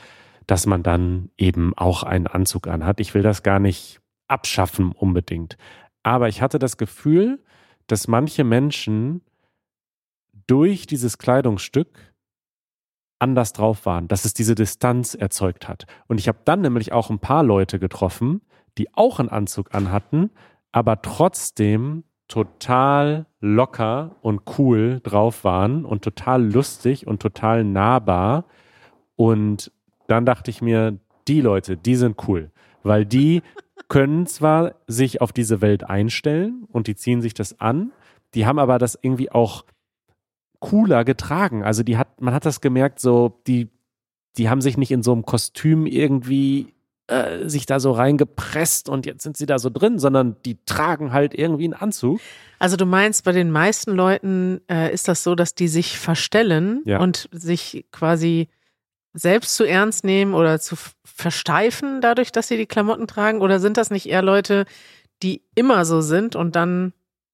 dass 0.47 0.67
man 0.67 0.83
dann 0.83 1.31
eben 1.39 1.73
auch 1.77 2.03
einen 2.03 2.27
Anzug 2.27 2.69
anhat. 2.69 3.01
Ich 3.01 3.15
will 3.15 3.23
das 3.23 3.43
gar 3.43 3.59
nicht 3.59 4.01
abschaffen 4.27 4.93
unbedingt. 4.93 5.57
Aber 6.03 6.29
ich 6.29 6.43
hatte 6.43 6.59
das 6.59 6.77
Gefühl, 6.77 7.43
dass 7.87 8.07
manche 8.07 8.45
Menschen 8.45 9.23
durch 10.47 10.87
dieses 10.87 11.17
Kleidungsstück 11.17 12.08
anders 13.19 13.53
drauf 13.53 13.87
waren, 13.87 14.09
dass 14.09 14.25
es 14.25 14.35
diese 14.35 14.55
Distanz 14.55 15.15
erzeugt 15.15 15.69
hat. 15.69 15.87
Und 16.07 16.19
ich 16.21 16.29
habe 16.29 16.39
dann 16.45 16.61
nämlich 16.61 16.93
auch 16.93 17.11
ein 17.11 17.19
paar 17.19 17.43
Leute 17.43 17.79
getroffen, 17.79 18.43
die 18.79 18.95
auch 18.95 19.19
einen 19.19 19.29
Anzug 19.29 19.75
anhatten, 19.75 20.31
aber 20.73 21.03
trotzdem 21.03 22.05
total 22.29 23.27
locker 23.41 24.17
und 24.21 24.43
cool 24.59 25.01
drauf 25.03 25.45
waren 25.45 25.85
und 25.85 26.03
total 26.03 26.45
lustig 26.45 27.07
und 27.07 27.21
total 27.21 27.65
nahbar. 27.65 28.45
Und 29.17 29.73
dann 30.07 30.27
dachte 30.27 30.51
ich 30.51 30.63
mir, 30.63 30.99
die 31.27 31.41
Leute, 31.41 31.77
die 31.77 31.97
sind 31.97 32.29
cool, 32.29 32.51
weil 32.83 33.05
die 33.05 33.43
können 33.89 34.27
zwar 34.27 34.75
sich 34.87 35.21
auf 35.21 35.33
diese 35.33 35.61
Welt 35.61 35.85
einstellen 35.85 36.67
und 36.71 36.87
die 36.87 36.95
ziehen 36.95 37.23
sich 37.23 37.35
das 37.35 37.59
an, 37.61 37.93
die 38.35 38.47
haben 38.47 38.59
aber 38.59 38.79
das 38.79 38.99
irgendwie 39.01 39.33
auch 39.33 39.65
cooler 40.61 41.05
getragen. 41.05 41.63
Also 41.63 41.83
die 41.83 41.97
hat, 41.97 42.21
man 42.21 42.35
hat 42.35 42.45
das 42.47 42.61
gemerkt, 42.61 43.01
so, 43.01 43.41
die, 43.47 43.69
die 44.37 44.49
haben 44.49 44.61
sich 44.61 44.77
nicht 44.77 44.91
in 44.91 45.03
so 45.03 45.13
einem 45.13 45.25
Kostüm 45.25 45.87
irgendwie 45.87 46.75
äh, 47.07 47.49
sich 47.49 47.65
da 47.67 47.81
so 47.81 47.93
reingepresst 47.93 48.89
und 48.89 49.07
jetzt 49.07 49.23
sind 49.23 49.37
sie 49.37 49.47
da 49.47 49.59
so 49.59 49.71
drin, 49.71 49.99
sondern 49.99 50.37
die 50.45 50.59
tragen 50.67 51.13
halt 51.13 51.35
irgendwie 51.35 51.65
einen 51.65 51.75
Anzug. 51.75 52.21
Also 52.59 52.77
du 52.77 52.85
meinst, 52.87 53.25
bei 53.25 53.33
den 53.33 53.51
meisten 53.51 53.93
Leuten 53.93 54.61
äh, 54.71 54.93
ist 54.93 55.09
das 55.09 55.23
so, 55.23 55.35
dass 55.35 55.55
die 55.55 55.69
sich 55.69 55.99
verstellen 55.99 56.83
Ja. 56.85 56.99
und 57.01 57.29
sich 57.33 57.87
quasi 57.93 58.49
selbst 59.15 59.57
zu 59.57 59.65
ernst 59.65 60.05
nehmen 60.05 60.35
oder 60.35 60.61
zu 60.61 60.77
versteifen 61.05 62.01
dadurch, 62.01 62.31
dass 62.31 62.49
sie 62.49 62.57
die 62.57 62.67
Klamotten 62.67 63.07
tragen? 63.07 63.41
Oder 63.41 63.59
sind 63.59 63.77
das 63.77 63.91
nicht 63.91 64.09
eher 64.09 64.23
Leute, 64.23 64.65
die 65.23 65.43
immer 65.55 65.85
so 65.85 66.01
sind 66.01 66.37
und 66.37 66.55
dann 66.57 66.93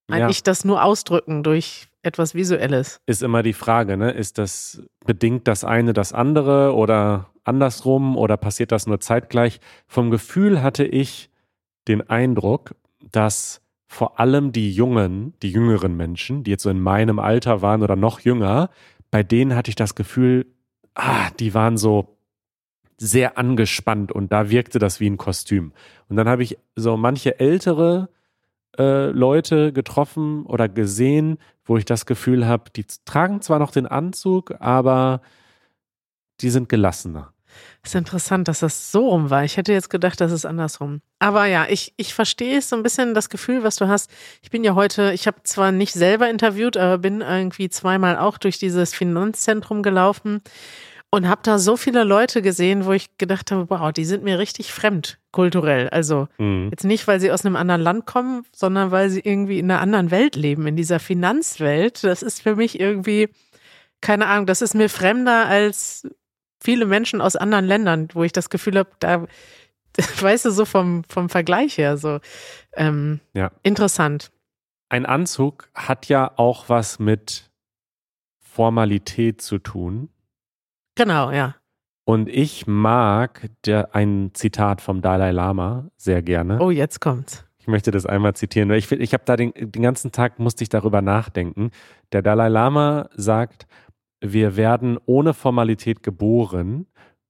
Ja. 0.09 0.17
eigentlich 0.17 0.43
das 0.43 0.65
nur 0.65 0.83
ausdrücken 0.83 1.43
durch 1.43 1.87
etwas 2.01 2.35
Visuelles? 2.35 3.01
Ist 3.05 3.23
immer 3.23 3.43
die 3.43 3.53
Frage, 3.53 3.97
ne? 3.97 4.11
Ist 4.11 4.37
das, 4.37 4.83
bedingt 5.05 5.47
das 5.47 5.63
eine 5.63 5.93
das 5.93 6.13
andere 6.13 6.75
oder 6.75 7.31
andersrum 7.43 8.15
oder 8.15 8.37
passiert 8.37 8.71
das 8.71 8.87
nur 8.87 8.99
zeitgleich? 8.99 9.59
Vom 9.87 10.11
Gefühl 10.11 10.61
hatte 10.61 10.85
ich 10.85 11.29
den 11.87 12.07
Eindruck, 12.09 12.75
dass 13.11 13.61
vor 13.87 14.19
allem 14.19 14.51
die 14.51 14.71
jungen, 14.71 15.33
die 15.41 15.51
jüngeren 15.51 15.95
Menschen, 15.95 16.43
die 16.43 16.51
jetzt 16.51 16.63
so 16.63 16.69
in 16.69 16.79
meinem 16.79 17.19
Alter 17.19 17.61
waren 17.61 17.81
oder 17.81 17.95
noch 17.95 18.19
jünger, 18.19 18.69
bei 19.11 19.23
denen 19.23 19.55
hatte 19.55 19.69
ich 19.69 19.75
das 19.75 19.95
Gefühl, 19.95 20.45
ah, 20.95 21.29
die 21.39 21.53
waren 21.53 21.77
so 21.77 22.17
sehr 22.97 23.37
angespannt 23.37 24.11
und 24.11 24.31
da 24.31 24.49
wirkte 24.49 24.79
das 24.79 24.99
wie 24.99 25.09
ein 25.09 25.17
Kostüm. 25.17 25.73
Und 26.09 26.15
dann 26.15 26.27
habe 26.27 26.43
ich 26.43 26.57
so 26.75 26.97
manche 26.97 27.39
ältere 27.39 28.09
äh, 28.77 29.07
Leute 29.11 29.73
getroffen 29.73 30.45
oder 30.45 30.69
gesehen, 30.69 31.37
wo 31.63 31.77
ich 31.77 31.85
das 31.85 32.05
Gefühl 32.05 32.45
habe, 32.45 32.69
die 32.75 32.85
tragen 33.05 33.41
zwar 33.41 33.59
noch 33.59 33.71
den 33.71 33.87
Anzug, 33.87 34.53
aber 34.59 35.21
die 36.41 36.49
sind 36.49 36.69
gelassener. 36.69 37.31
Ist 37.83 37.95
interessant, 37.95 38.47
dass 38.47 38.59
das 38.59 38.91
so 38.91 39.09
rum 39.09 39.29
war. 39.29 39.43
Ich 39.43 39.57
hätte 39.57 39.71
jetzt 39.71 39.89
gedacht, 39.89 40.19
das 40.19 40.31
ist 40.31 40.45
andersrum. 40.45 41.01
Aber 41.19 41.45
ja, 41.45 41.67
ich, 41.69 41.93
ich 41.97 42.13
verstehe 42.13 42.61
so 42.61 42.75
ein 42.75 42.83
bisschen 42.83 43.13
das 43.13 43.29
Gefühl, 43.29 43.63
was 43.63 43.75
du 43.77 43.87
hast. 43.87 44.09
Ich 44.41 44.49
bin 44.49 44.63
ja 44.63 44.75
heute, 44.75 45.13
ich 45.13 45.27
habe 45.27 45.37
zwar 45.43 45.71
nicht 45.71 45.93
selber 45.93 46.29
interviewt, 46.29 46.77
aber 46.77 46.97
bin 46.97 47.21
irgendwie 47.21 47.69
zweimal 47.69 48.17
auch 48.17 48.37
durch 48.37 48.57
dieses 48.57 48.93
Finanzzentrum 48.93 49.83
gelaufen 49.83 50.41
und 51.11 51.29
habe 51.29 51.41
da 51.43 51.59
so 51.59 51.77
viele 51.77 52.03
Leute 52.03 52.41
gesehen, 52.41 52.85
wo 52.85 52.91
ich 52.91 53.17
gedacht 53.17 53.51
habe, 53.51 53.69
wow, 53.69 53.91
die 53.93 54.03
sind 54.05 54.23
mir 54.23 54.37
richtig 54.39 54.73
fremd 54.73 55.17
kulturell. 55.31 55.89
Also 55.89 56.27
Mhm. 56.37 56.69
jetzt 56.71 56.83
nicht, 56.83 57.07
weil 57.07 57.19
sie 57.19 57.31
aus 57.31 57.45
einem 57.45 57.55
anderen 57.55 57.81
Land 57.81 58.05
kommen, 58.05 58.45
sondern 58.53 58.91
weil 58.91 59.09
sie 59.09 59.21
irgendwie 59.21 59.59
in 59.59 59.71
einer 59.71 59.81
anderen 59.81 60.11
Welt 60.11 60.35
leben, 60.35 60.67
in 60.67 60.75
dieser 60.75 60.99
Finanzwelt. 60.99 62.03
Das 62.03 62.21
ist 62.21 62.41
für 62.41 62.55
mich 62.55 62.79
irgendwie, 62.79 63.29
keine 64.01 64.27
Ahnung, 64.27 64.45
das 64.45 64.61
ist 64.61 64.75
mir 64.75 64.89
fremder 64.89 65.45
als 65.47 66.07
viele 66.61 66.85
Menschen 66.85 67.21
aus 67.21 67.35
anderen 67.35 67.65
Ländern, 67.65 68.07
wo 68.13 68.23
ich 68.23 68.31
das 68.33 68.49
Gefühl 68.49 68.77
habe, 68.79 68.89
da, 68.99 69.25
weißt 70.19 70.45
du, 70.45 70.51
so 70.51 70.65
vom, 70.65 71.03
vom 71.07 71.29
Vergleich 71.29 71.77
her, 71.77 71.97
so 71.97 72.19
ähm, 72.73 73.21
Ja. 73.33 73.51
interessant. 73.63 74.31
Ein 74.89 75.05
Anzug 75.05 75.69
hat 75.73 76.07
ja 76.07 76.31
auch 76.37 76.67
was 76.69 76.99
mit 76.99 77.49
Formalität 78.39 79.41
zu 79.41 79.57
tun. 79.57 80.09
Genau, 80.95 81.31
ja. 81.31 81.55
Und 82.05 82.29
ich 82.29 82.67
mag 82.67 83.49
der, 83.65 83.95
ein 83.95 84.31
Zitat 84.33 84.81
vom 84.81 85.01
Dalai 85.01 85.31
Lama 85.31 85.89
sehr 85.97 86.21
gerne. 86.21 86.59
Oh, 86.61 86.69
jetzt 86.69 87.01
kommt's. 87.01 87.43
Ich 87.57 87.67
möchte 87.67 87.89
das 87.89 88.05
einmal 88.05 88.35
zitieren. 88.35 88.69
weil 88.69 88.77
Ich, 88.77 88.91
ich 88.91 89.13
habe 89.13 89.23
da 89.25 89.35
den, 89.35 89.51
den 89.55 89.81
ganzen 89.81 90.11
Tag 90.11 90.37
musste 90.37 90.63
ich 90.63 90.69
darüber 90.69 91.01
nachdenken. 91.01 91.71
Der 92.11 92.21
Dalai 92.21 92.47
Lama 92.47 93.09
sagt, 93.15 93.65
wir 94.21 94.55
werden 94.55 94.99
ohne 95.05 95.33
Formalität 95.33 96.03
geboren, 96.03 96.85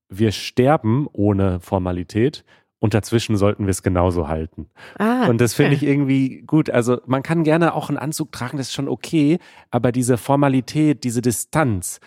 wir 0.10 0.32
sterben 0.32 1.08
ohne 1.12 1.62
Formalität 1.62 2.43
und 2.80 2.93
dazwischen 2.93 3.38
sollten 3.38 3.65
wir 3.65 3.71
es 3.71 3.82
genauso 3.82 4.28
halten. 4.28 4.67
Ah, 4.99 5.28
Und 5.28 5.41
das 5.41 5.54
finde 5.54 5.75
okay. 5.75 5.86
ich 5.86 5.89
irgendwie 5.89 6.41
gut. 6.41 6.69
Also 6.69 6.99
man 7.06 7.23
kann 7.23 7.43
gerne 7.43 7.73
auch 7.73 7.89
einen 7.89 7.97
Anzug 7.97 8.32
tragen, 8.32 8.58
das 8.58 8.67
ist 8.67 8.73
schon 8.73 8.89
okay, 8.89 9.39
aber 9.71 9.91
diese 9.91 10.17
Formalität, 10.17 11.04
diese 11.04 11.21
Distanz, 11.21 11.99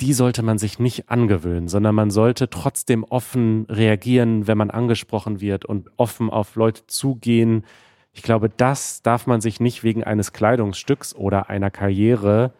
die 0.00 0.12
sollte 0.14 0.42
man 0.42 0.58
sich 0.58 0.78
nicht 0.78 1.10
angewöhnen, 1.10 1.68
sondern 1.68 1.94
man 1.94 2.10
sollte 2.10 2.48
trotzdem 2.48 3.04
offen 3.04 3.66
reagieren, 3.68 4.46
wenn 4.46 4.58
man 4.58 4.70
angesprochen 4.70 5.40
wird 5.40 5.64
und 5.64 5.90
offen 5.96 6.30
auf 6.30 6.56
Leute 6.56 6.86
zugehen. 6.86 7.64
Ich 8.12 8.22
glaube, 8.22 8.48
das 8.48 9.02
darf 9.02 9.26
man 9.26 9.40
sich 9.40 9.60
nicht 9.60 9.84
wegen 9.84 10.02
eines 10.02 10.32
Kleidungsstücks 10.32 11.14
oder 11.14 11.50
einer 11.50 11.70
Karriere 11.70 12.52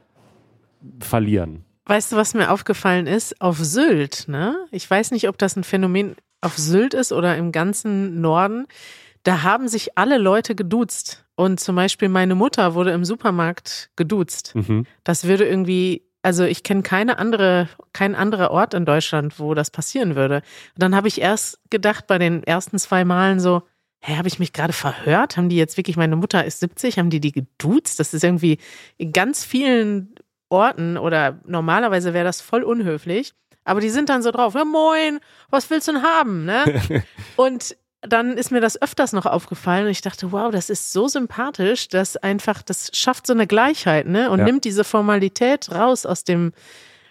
verlieren. 1.01 1.65
Weißt 1.87 2.13
du, 2.13 2.17
was 2.17 2.35
mir 2.35 2.51
aufgefallen 2.51 3.07
ist? 3.07 3.41
Auf 3.41 3.59
Sylt, 3.59 4.27
ne? 4.29 4.57
Ich 4.71 4.89
weiß 4.89 5.11
nicht, 5.11 5.29
ob 5.29 5.39
das 5.39 5.57
ein 5.57 5.65
Phänomen 5.65 6.15
auf 6.41 6.57
Sylt 6.57 6.95
ist 6.95 7.13
oder 7.13 7.37
im 7.37 7.53
ganzen 7.53 8.21
Norden. 8.21 8.67
Da 9.25 9.43
haben 9.43 9.67
sich 9.69 9.99
alle 9.99 10.19
Leute 10.19 10.55
geduzt. 10.55 11.27
Und 11.35 11.59
zum 11.59 11.75
Beispiel 11.75 12.09
meine 12.09 12.35
Mutter 12.35 12.75
wurde 12.75 12.93
im 12.93 13.05
Supermarkt 13.05 13.91
geduzt. 13.97 14.55
Mhm. 14.55 14.87
Das 15.05 15.25
würde 15.25 15.47
irgendwie, 15.47 16.05
also 16.23 16.45
ich 16.45 16.63
kenne 16.63 16.83
keine 16.83 17.19
andere, 17.19 17.69
kein 17.93 18.15
anderer 18.15 18.51
Ort 18.51 18.75
in 18.75 18.85
Deutschland, 18.85 19.39
wo 19.39 19.55
das 19.55 19.71
passieren 19.71 20.17
würde. 20.17 20.37
Und 20.37 20.83
dann 20.83 20.95
habe 20.95 21.09
ich 21.09 21.21
erst 21.21 21.59
gedacht 21.71 22.07
bei 22.07 22.19
den 22.19 22.45
ersten 22.45 22.79
zwei 22.79 23.05
Malen 23.05 23.41
so, 23.41 23.63
hä, 24.01 24.17
habe 24.17 24.29
ich 24.29 24.39
mich 24.39 24.53
gerade 24.53 24.73
verhört? 24.73 25.37
Haben 25.37 25.49
die 25.49 25.57
jetzt 25.57 25.77
wirklich, 25.77 25.97
meine 25.97 26.17
Mutter 26.17 26.45
ist 26.45 26.61
70, 26.61 26.99
haben 26.99 27.11
die 27.11 27.21
die 27.21 27.33
geduzt? 27.33 28.01
Das 28.01 28.15
ist 28.15 28.25
irgendwie 28.25 28.59
in 28.97 29.13
ganz 29.13 29.45
vielen 29.45 30.15
Orten 30.49 30.99
oder 30.99 31.41
normalerweise 31.47 32.13
wäre 32.13 32.25
das 32.25 32.41
voll 32.41 32.63
unhöflich. 32.63 33.33
Aber 33.65 33.81
die 33.81 33.91
sind 33.91 34.09
dann 34.09 34.23
so 34.23 34.31
drauf, 34.31 34.55
ja 34.55 34.65
moin, 34.65 35.21
was 35.51 35.71
willst 35.71 35.89
du 35.89 35.93
denn 35.93 36.03
haben, 36.03 36.45
ne? 36.45 36.83
Und 37.37 37.77
dann 38.03 38.37
ist 38.39 38.51
mir 38.51 38.61
das 38.61 38.81
öfters 38.81 39.13
noch 39.13 39.27
aufgefallen 39.27 39.85
und 39.85 39.91
ich 39.91 40.01
dachte, 40.01 40.33
wow, 40.33 40.51
das 40.51 40.71
ist 40.71 40.93
so 40.93 41.09
sympathisch, 41.09 41.89
dass 41.89 42.17
einfach, 42.17 42.63
das 42.63 42.91
schafft 42.95 43.27
so 43.27 43.33
eine 43.33 43.47
Gleichheit, 43.47 44.07
ne? 44.07 44.31
Und 44.31 44.41
Ja. 44.41 44.45
nimmt 44.47 44.65
diese 44.65 44.85
Formalität 44.85 45.71
raus 45.71 46.07
aus 46.07 46.25
dem, 46.25 46.53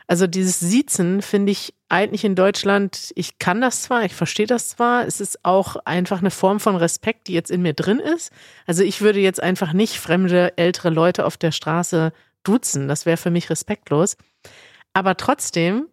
also 0.07 0.25
dieses 0.25 0.59
Siezen 0.59 1.21
finde 1.21 1.51
ich 1.51 1.75
eigentlich 1.89 2.23
in 2.23 2.33
Deutschland, 2.35 3.11
ich 3.15 3.37
kann 3.37 3.61
das 3.61 3.83
zwar, 3.83 4.03
ich 4.03 4.15
verstehe 4.15 4.47
das 4.47 4.69
zwar, 4.69 5.05
es 5.05 5.21
ist 5.21 5.45
auch 5.45 5.75
einfach 5.85 6.19
eine 6.19 6.31
Form 6.31 6.59
von 6.59 6.75
Respekt, 6.75 7.27
die 7.27 7.33
jetzt 7.33 7.51
in 7.51 7.61
mir 7.61 7.73
drin 7.73 7.99
ist. 7.99 8.31
Also 8.65 8.83
ich 8.83 9.01
würde 9.01 9.19
jetzt 9.19 9.41
einfach 9.41 9.73
nicht 9.73 9.99
fremde, 9.99 10.57
ältere 10.57 10.89
Leute 10.89 11.25
auf 11.25 11.37
der 11.37 11.51
Straße 11.51 12.11
duzen, 12.43 12.87
das 12.87 13.05
wäre 13.05 13.17
für 13.17 13.29
mich 13.31 13.51
respektlos. 13.51 14.17
Aber 14.93 15.17
trotzdem 15.17 15.85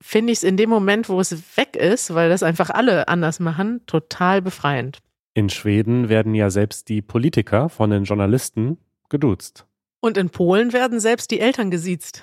finde 0.00 0.32
ich 0.32 0.38
es 0.38 0.44
in 0.44 0.56
dem 0.56 0.70
Moment, 0.70 1.08
wo 1.08 1.20
es 1.20 1.56
weg 1.56 1.76
ist, 1.76 2.14
weil 2.14 2.28
das 2.28 2.42
einfach 2.42 2.70
alle 2.70 3.08
anders 3.08 3.40
machen, 3.40 3.80
total 3.86 4.42
befreiend. 4.42 4.98
In 5.34 5.50
Schweden 5.50 6.08
werden 6.08 6.34
ja 6.34 6.50
selbst 6.50 6.88
die 6.88 7.02
Politiker 7.02 7.68
von 7.68 7.90
den 7.90 8.04
Journalisten 8.04 8.78
geduzt. 9.08 9.66
Und 10.00 10.16
in 10.16 10.30
Polen 10.30 10.72
werden 10.72 11.00
selbst 11.00 11.30
die 11.30 11.40
Eltern 11.40 11.70
gesiezt. 11.70 12.22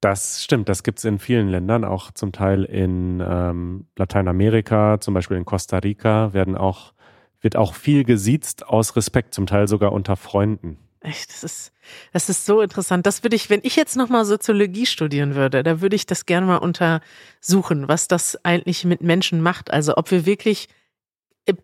Das 0.00 0.44
stimmt, 0.44 0.68
das 0.68 0.82
gibt 0.82 0.98
es 0.98 1.04
in 1.04 1.18
vielen 1.18 1.48
Ländern, 1.48 1.84
auch 1.84 2.10
zum 2.12 2.32
Teil 2.32 2.64
in 2.64 3.22
ähm, 3.26 3.86
Lateinamerika, 3.96 5.00
zum 5.00 5.14
Beispiel 5.14 5.38
in 5.38 5.46
Costa 5.46 5.78
Rica, 5.78 6.34
werden 6.34 6.56
auch, 6.56 6.92
wird 7.40 7.56
auch 7.56 7.74
viel 7.74 8.04
gesiezt 8.04 8.66
aus 8.66 8.94
Respekt, 8.96 9.32
zum 9.32 9.46
Teil 9.46 9.68
sogar 9.68 9.92
unter 9.92 10.16
Freunden. 10.16 10.78
Das 11.06 11.44
ist, 11.44 11.72
das 12.12 12.28
ist 12.28 12.46
so 12.46 12.60
interessant. 12.60 13.06
Das 13.06 13.22
würde 13.22 13.36
ich, 13.36 13.48
wenn 13.48 13.60
ich 13.62 13.76
jetzt 13.76 13.96
nochmal 13.96 14.24
Soziologie 14.24 14.86
studieren 14.86 15.36
würde, 15.36 15.62
da 15.62 15.80
würde 15.80 15.94
ich 15.94 16.04
das 16.04 16.26
gerne 16.26 16.46
mal 16.46 16.56
untersuchen, 16.56 17.86
was 17.86 18.08
das 18.08 18.44
eigentlich 18.44 18.84
mit 18.84 19.02
Menschen 19.02 19.40
macht. 19.40 19.70
Also 19.70 19.96
ob 19.96 20.10
wir 20.10 20.26
wirklich 20.26 20.68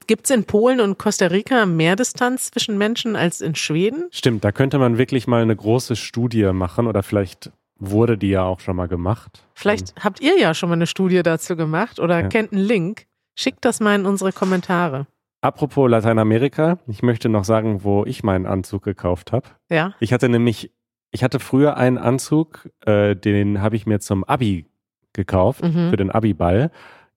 Gibt 0.07 0.26
es 0.26 0.31
in 0.31 0.44
Polen 0.44 0.81
und 0.81 0.96
Costa 0.96 1.26
Rica 1.26 1.66
mehr 1.66 1.96
Distanz 1.96 2.52
zwischen 2.52 2.78
Menschen 2.78 3.16
als 3.16 3.40
in 3.40 3.57
Schweden? 3.57 4.05
Stimmt, 4.12 4.44
da 4.44 4.52
könnte 4.52 4.78
man 4.78 4.96
wirklich 4.96 5.26
mal 5.26 5.42
eine 5.42 5.57
große 5.57 5.96
Studie 5.96 6.44
machen 6.52 6.87
oder 6.87 7.02
vielleicht 7.02 7.50
wurde 7.81 8.16
die 8.16 8.28
ja 8.28 8.44
auch 8.44 8.61
schon 8.61 8.76
mal 8.76 8.87
gemacht. 8.87 9.44
Vielleicht 9.55 9.94
habt 10.05 10.20
ihr 10.20 10.38
ja 10.38 10.55
schon 10.55 10.68
mal 10.68 10.76
eine 10.76 10.87
Studie 10.87 11.20
dazu 11.24 11.57
gemacht 11.57 11.98
oder 11.98 12.20
ja. 12.20 12.28
kennt 12.28 12.52
einen 12.52 12.62
Link. 12.62 13.07
Schickt 13.35 13.64
das 13.64 13.81
mal 13.81 13.96
in 13.96 14.07
unsere 14.07 14.33
Kommentare. 14.33 15.07
Apropos 15.42 15.90
Lateinamerika, 15.90 16.78
ich 16.87 17.02
möchte 17.02 17.28
noch 17.28 17.42
sagen, 17.42 17.83
wo 17.83 18.05
ich 18.05 18.22
meinen 18.22 18.46
Anzug 18.46 18.85
gekauft 18.85 19.33
habe. 19.33 19.48
Ja. 19.68 19.92
Ich 19.98 20.12
hatte 20.12 20.28
nämlich, 20.28 20.72
ich 21.11 21.24
hatte 21.24 21.40
früher 21.40 21.76
einen 21.76 21.98
Anzug, 21.98 22.70
äh, 22.87 23.16
den 23.16 23.61
habe 23.61 23.74
ich 23.74 23.85
mir 23.85 23.98
zum 23.98 24.22
Abi 24.22 24.66
gekauft, 25.12 25.64
mhm. 25.64 25.90
für 25.90 25.96
den 25.96 26.12
Abi-Ball 26.12 26.70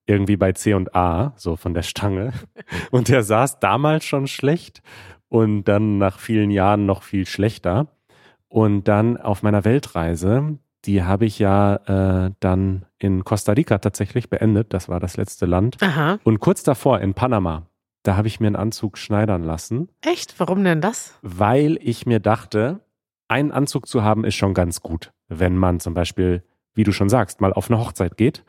irgendwie 0.07 0.38
bei 0.38 0.53
C 0.53 0.73
und 0.73 0.95
A, 0.95 1.33
so 1.35 1.55
von 1.55 1.75
der 1.75 1.83
Stange. 1.83 2.33
Und 2.91 3.09
der 3.09 3.23
saß 3.23 3.59
damals 3.59 4.05
schon 4.05 4.27
schlecht 4.27 4.81
und 5.29 5.63
dann 5.63 5.97
nach 5.97 6.19
vielen 6.19 6.51
Jahren 6.51 6.85
noch 6.85 7.01
viel 7.01 7.25
schlechter. 7.25 7.88
Und 8.47 8.88
dann 8.88 9.17
auf 9.17 9.41
meiner 9.41 9.65
Weltreise, 9.65 10.59
die 10.85 11.03
habe 11.03 11.25
ich 11.25 11.39
ja 11.39 12.27
äh, 12.27 12.31
dann 12.39 12.85
in 12.99 13.23
Costa 13.23 13.53
Rica 13.53 13.79
tatsächlich 13.79 14.29
beendet. 14.29 14.73
Das 14.73 14.88
war 14.88 14.99
das 14.99 15.17
letzte 15.17 15.45
Land. 15.45 15.77
Aha. 15.81 16.19
Und 16.23 16.39
kurz 16.39 16.63
davor 16.63 16.99
in 17.01 17.15
Panama, 17.15 17.63
da 18.07 18.17
habe 18.17 18.27
ich 18.27 18.39
mir 18.39 18.47
einen 18.47 18.55
Anzug 18.55 18.97
schneidern 18.97 19.43
lassen. 19.43 19.89
Echt? 20.01 20.39
Warum 20.39 20.63
denn 20.63 20.81
das? 20.81 21.17
Weil 21.21 21.77
ich 21.81 22.05
mir 22.05 22.19
dachte, 22.19 22.81
einen 23.27 23.51
Anzug 23.51 23.87
zu 23.87 24.03
haben 24.03 24.23
ist 24.23 24.35
schon 24.35 24.53
ganz 24.53 24.81
gut. 24.81 25.11
Wenn 25.27 25.57
man 25.57 25.79
zum 25.79 25.93
Beispiel, 25.93 26.43
wie 26.73 26.83
du 26.83 26.91
schon 26.91 27.09
sagst, 27.09 27.41
mal 27.41 27.53
auf 27.53 27.69
eine 27.69 27.79
Hochzeit 27.79 28.17
geht 28.17 28.43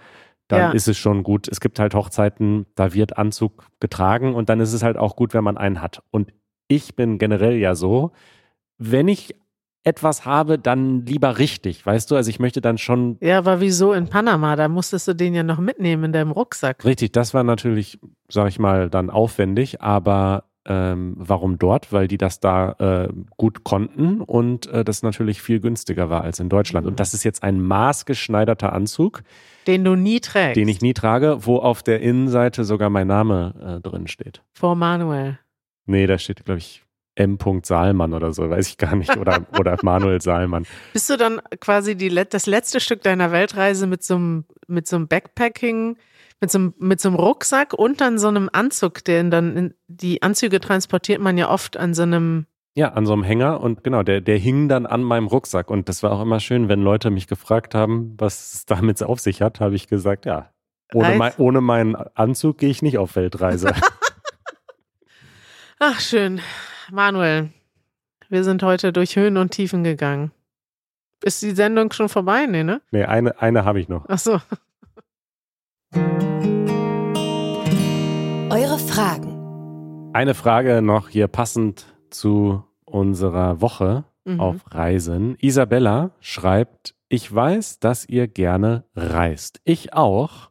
dann 0.49 0.61
ja. 0.61 0.71
ist 0.71 0.89
es 0.89 0.97
schon 0.97 1.23
gut. 1.23 1.49
Es 1.49 1.61
gibt 1.61 1.79
halt 1.79 1.95
Hochzeiten, 1.95 2.67
da 2.75 2.95
wird 2.95 3.19
Anzug 3.19 3.67
getragen 3.81 4.35
und 4.35 4.49
dann 4.49 4.61
ist 4.61 4.73
es 4.73 4.83
halt 4.83 4.97
auch 4.97 5.17
gut, 5.17 5.35
wenn 5.35 5.45
man 5.45 5.59
einen 5.59 5.83
hat. 5.83 6.03
Und 6.11 6.33
ich 6.69 6.95
bin 6.95 7.19
generell 7.19 7.57
ja 7.57 7.75
so, 7.75 8.13
wenn 8.79 9.09
ich 9.09 9.35
etwas 9.87 10.25
habe, 10.25 10.59
dann 10.59 11.07
lieber 11.07 11.39
richtig, 11.39 11.87
weißt 11.87 12.11
du? 12.11 12.17
Also 12.17 12.29
ich 12.29 12.41
möchte 12.41 12.61
dann 12.61 12.77
schon. 12.77 13.17
Ja, 13.21 13.39
aber 13.39 13.61
wieso 13.61 13.93
in 13.93 14.09
Panama? 14.09 14.57
Da 14.57 14.69
musstest 14.69 15.07
du 15.07 15.15
den 15.15 15.33
ja 15.33 15.45
noch 15.45 15.59
mitnehmen 15.59 16.05
in 16.05 16.13
deinem 16.13 16.33
Rucksack. 16.33 16.85
Richtig, 16.85 17.13
das 17.13 17.35
war 17.35 17.45
natürlich, 17.45 18.01
sag 18.29 18.49
ich 18.49 18.59
mal, 18.59 18.91
dann 18.91 19.11
aufwendig, 19.11 19.81
aber 19.81 20.45
ähm, 20.67 21.15
warum 21.17 21.59
dort? 21.59 21.93
Weil 21.93 22.09
die 22.09 22.19
das 22.19 22.41
da 22.41 22.73
äh, 22.81 23.09
gut 23.37 23.63
konnten 23.63 24.21
und 24.21 24.67
äh, 24.67 24.85
das 24.85 25.05
natürlich 25.05 25.41
viel 25.41 25.61
günstiger 25.61 26.11
war 26.11 26.23
als 26.23 26.41
in 26.41 26.49
Deutschland. 26.49 26.85
Mhm. 26.85 26.91
Und 26.91 27.01
das 27.01 27.15
ist 27.15 27.23
jetzt 27.23 27.45
ein 27.45 27.61
maßgeschneiderter 27.61 28.73
Anzug. 28.73 29.23
Den 29.69 29.85
du 29.85 29.95
nie 29.95 30.19
trägst. 30.19 30.57
Den 30.57 30.67
ich 30.67 30.81
nie 30.81 30.95
trage, 30.95 31.47
wo 31.47 31.59
auf 31.59 31.85
der 31.85 32.01
Innenseite 32.01 32.65
sogar 32.65 32.91
mein 32.91 33.07
Name 33.07 33.79
äh, 33.79 33.89
drin 33.89 34.09
steht. 34.09 34.43
Vor 34.53 34.75
Manuel. 34.75 35.39
Nee, 35.87 36.09
da 36.09 36.19
steht, 36.19 36.45
glaube 36.45 36.59
ich, 36.59 36.86
M. 37.17 37.39
Saalmann 37.63 38.13
oder 38.13 38.33
so, 38.33 38.49
weiß 38.49 38.69
ich 38.69 38.79
gar 38.79 38.95
nicht. 38.95 39.17
Oder, 39.17 39.47
oder 39.59 39.77
Manuel 39.83 40.21
Saalmann. 40.21 40.67
Bist 40.93 41.11
du 41.11 41.17
dann 41.17 41.41
quasi 41.61 41.97
die, 41.97 42.09
das 42.09 42.47
letzte 42.47 42.81
Stück 42.81 43.03
deiner 43.03 43.33
Weltreise 43.33 43.87
mit 43.87 44.05
so 44.05 44.15
einem, 44.15 44.45
mit 44.69 44.87
so 44.87 44.97
einem 44.97 45.09
Backpacking, 45.09 45.97
mit 46.41 46.51
so, 46.51 46.59
einem, 46.59 46.75
mit 46.79 47.01
so 47.01 47.09
einem 47.09 47.17
Rucksack 47.17 47.73
und 47.73 48.01
dann 48.01 48.19
so 48.19 48.29
einem 48.29 48.49
Anzug, 48.53 49.05
den 49.05 49.31
dann, 49.31 49.57
in, 49.57 49.75
die 49.89 50.23
Anzüge 50.23 50.61
transportiert 50.61 51.21
man 51.21 51.39
ja 51.39 51.51
oft 51.51 51.77
an 51.77 51.95
so 51.95 52.03
einem 52.03 52.47
ja, 52.79 52.93
an 52.93 53.07
so 53.07 53.15
einem 53.15 53.23
Hänger 53.23 53.63
und 53.63 53.85
genau, 53.85 54.03
der, 54.03 54.21
der 54.21 54.37
hing 54.37 54.69
dann 54.69 54.85
an 54.85 55.03
meinem 55.03 55.29
Rucksack. 55.29 55.71
Und 55.71 55.89
das 55.89 56.03
war 56.03 56.13
auch 56.13 56.21
immer 56.21 56.41
schön, 56.41 56.69
wenn 56.69 56.83
Leute 56.83 57.11
mich 57.11 57.27
gefragt 57.27 57.75
haben, 57.75 58.15
was 58.19 58.53
es 58.53 58.67
damit 58.67 59.03
auf 59.03 59.19
sich 59.19 59.41
hat, 59.41 59.61
habe 59.61 59.75
ich 59.75 59.89
gesagt, 59.89 60.27
ja, 60.27 60.51
ohne, 60.93 61.17
mein, 61.17 61.33
ohne 61.39 61.63
meinen 61.63 61.97
Anzug 61.97 62.59
gehe 62.59 62.69
ich 62.69 62.83
nicht 62.83 62.99
auf 62.99 63.17
Weltreise. 63.17 63.73
Ach, 65.79 66.01
schön. 66.01 66.41
Manuel, 66.93 67.51
wir 68.29 68.45
sind 68.45 68.63
heute 68.63 68.93
durch 68.93 69.17
Höhen 69.17 69.37
und 69.37 69.51
Tiefen 69.51 69.83
gegangen. 69.83 70.31
Ist 71.23 71.43
die 71.43 71.51
Sendung 71.51 71.93
schon 71.93 72.09
vorbei? 72.09 72.47
Nee, 72.47 72.63
ne? 72.63 72.81
Nee, 72.93 73.05
eine, 73.05 73.41
eine 73.41 73.65
habe 73.65 73.81
ich 73.81 73.89
noch. 73.89 74.05
Ach 74.09 74.19
so. 74.19 74.41
Eure 78.51 78.79
Fragen. 78.79 80.13
Eine 80.13 80.35
Frage 80.35 80.81
noch 80.81 81.09
hier 81.09 81.27
passend 81.27 81.87
zu 82.11 82.63
unserer 82.85 83.61
Woche 83.61 84.05
mhm. 84.25 84.41
auf 84.41 84.57
Reisen. 84.71 85.37
Isabella 85.41 86.13
schreibt, 86.21 86.95
ich 87.09 87.35
weiß, 87.35 87.81
dass 87.81 88.09
ihr 88.09 88.29
gerne 88.29 88.85
reist. 88.95 89.61
Ich 89.65 89.93
auch. 89.93 90.51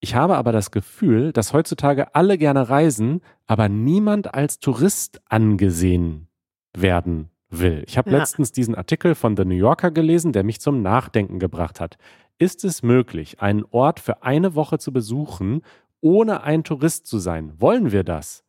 Ich 0.00 0.14
habe 0.14 0.36
aber 0.36 0.52
das 0.52 0.70
Gefühl, 0.70 1.32
dass 1.32 1.52
heutzutage 1.52 2.14
alle 2.14 2.38
gerne 2.38 2.68
reisen, 2.68 3.20
aber 3.46 3.68
niemand 3.68 4.32
als 4.32 4.60
Tourist 4.60 5.20
angesehen 5.28 6.28
werden 6.76 7.30
will. 7.50 7.82
Ich 7.86 7.98
habe 7.98 8.10
ja. 8.10 8.18
letztens 8.18 8.52
diesen 8.52 8.74
Artikel 8.74 9.14
von 9.14 9.36
The 9.36 9.44
New 9.44 9.56
Yorker 9.56 9.90
gelesen, 9.90 10.32
der 10.32 10.44
mich 10.44 10.60
zum 10.60 10.82
Nachdenken 10.82 11.38
gebracht 11.38 11.80
hat. 11.80 11.96
Ist 12.38 12.64
es 12.64 12.82
möglich, 12.82 13.40
einen 13.40 13.64
Ort 13.64 13.98
für 13.98 14.22
eine 14.22 14.54
Woche 14.54 14.78
zu 14.78 14.92
besuchen, 14.92 15.62
ohne 16.00 16.42
ein 16.42 16.62
Tourist 16.62 17.06
zu 17.06 17.18
sein? 17.18 17.52
Wollen 17.60 17.90
wir 17.90 18.04
das? 18.04 18.44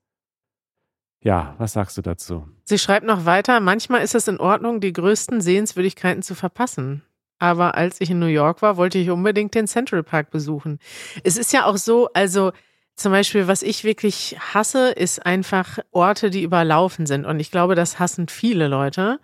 Ja, 1.21 1.55
was 1.57 1.73
sagst 1.73 1.97
du 1.97 2.01
dazu? 2.01 2.47
Sie 2.63 2.77
schreibt 2.77 3.05
noch 3.05 3.25
weiter, 3.25 3.59
manchmal 3.59 4.03
ist 4.03 4.15
es 4.15 4.27
in 4.27 4.39
Ordnung, 4.39 4.79
die 4.79 4.93
größten 4.93 5.41
Sehenswürdigkeiten 5.41 6.21
zu 6.21 6.35
verpassen. 6.35 7.03
Aber 7.39 7.75
als 7.75 8.01
ich 8.01 8.09
in 8.09 8.19
New 8.19 8.25
York 8.25 8.61
war, 8.61 8.77
wollte 8.77 8.97
ich 8.97 9.09
unbedingt 9.09 9.55
den 9.55 9.67
Central 9.67 10.03
Park 10.03 10.29
besuchen. 10.29 10.79
Es 11.23 11.37
ist 11.37 11.53
ja 11.53 11.65
auch 11.65 11.77
so, 11.77 12.09
also 12.13 12.51
zum 12.95 13.13
Beispiel, 13.13 13.47
was 13.47 13.63
ich 13.63 13.85
wirklich 13.85 14.35
hasse, 14.53 14.89
ist 14.89 15.25
einfach 15.25 15.79
Orte, 15.91 16.29
die 16.29 16.43
überlaufen 16.43 17.05
sind. 17.05 17.25
Und 17.25 17.39
ich 17.39 17.49
glaube, 17.49 17.75
das 17.75 17.97
hassen 17.97 18.27
viele 18.27 18.67
Leute. 18.67 19.19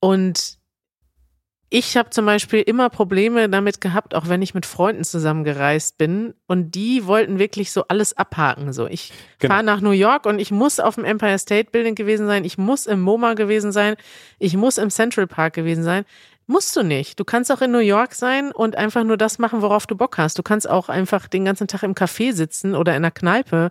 Und 0.00 0.58
ich 1.70 1.96
habe 1.96 2.10
zum 2.10 2.24
Beispiel 2.24 2.60
immer 2.60 2.88
Probleme 2.88 3.48
damit 3.48 3.80
gehabt, 3.80 4.14
auch 4.14 4.28
wenn 4.28 4.42
ich 4.42 4.54
mit 4.54 4.64
Freunden 4.66 5.02
zusammengereist 5.02 5.98
bin. 5.98 6.34
Und 6.46 6.76
die 6.76 7.06
wollten 7.06 7.38
wirklich 7.38 7.72
so 7.72 7.84
alles 7.88 8.16
abhaken. 8.16 8.72
So, 8.72 8.86
ich 8.86 9.12
genau. 9.38 9.54
fahre 9.54 9.64
nach 9.64 9.80
New 9.80 9.90
York 9.90 10.26
und 10.26 10.38
ich 10.38 10.52
muss 10.52 10.78
auf 10.78 10.94
dem 10.96 11.04
Empire 11.04 11.38
State 11.38 11.70
Building 11.72 11.96
gewesen 11.96 12.26
sein, 12.26 12.44
ich 12.44 12.58
muss 12.58 12.86
im 12.86 13.00
MoMA 13.00 13.34
gewesen 13.34 13.72
sein, 13.72 13.96
ich 14.38 14.56
muss 14.56 14.78
im 14.78 14.90
Central 14.90 15.26
Park 15.26 15.54
gewesen 15.54 15.82
sein. 15.82 16.04
Musst 16.46 16.76
du 16.76 16.82
nicht. 16.82 17.18
Du 17.18 17.24
kannst 17.24 17.50
auch 17.50 17.62
in 17.62 17.70
New 17.70 17.78
York 17.78 18.14
sein 18.14 18.52
und 18.52 18.76
einfach 18.76 19.02
nur 19.02 19.16
das 19.16 19.38
machen, 19.38 19.62
worauf 19.62 19.86
du 19.86 19.96
Bock 19.96 20.18
hast. 20.18 20.38
Du 20.38 20.42
kannst 20.42 20.68
auch 20.68 20.90
einfach 20.90 21.26
den 21.26 21.46
ganzen 21.46 21.68
Tag 21.68 21.82
im 21.82 21.94
Café 21.94 22.34
sitzen 22.34 22.74
oder 22.74 22.92
in 22.92 22.96
einer 22.96 23.10
Kneipe 23.10 23.70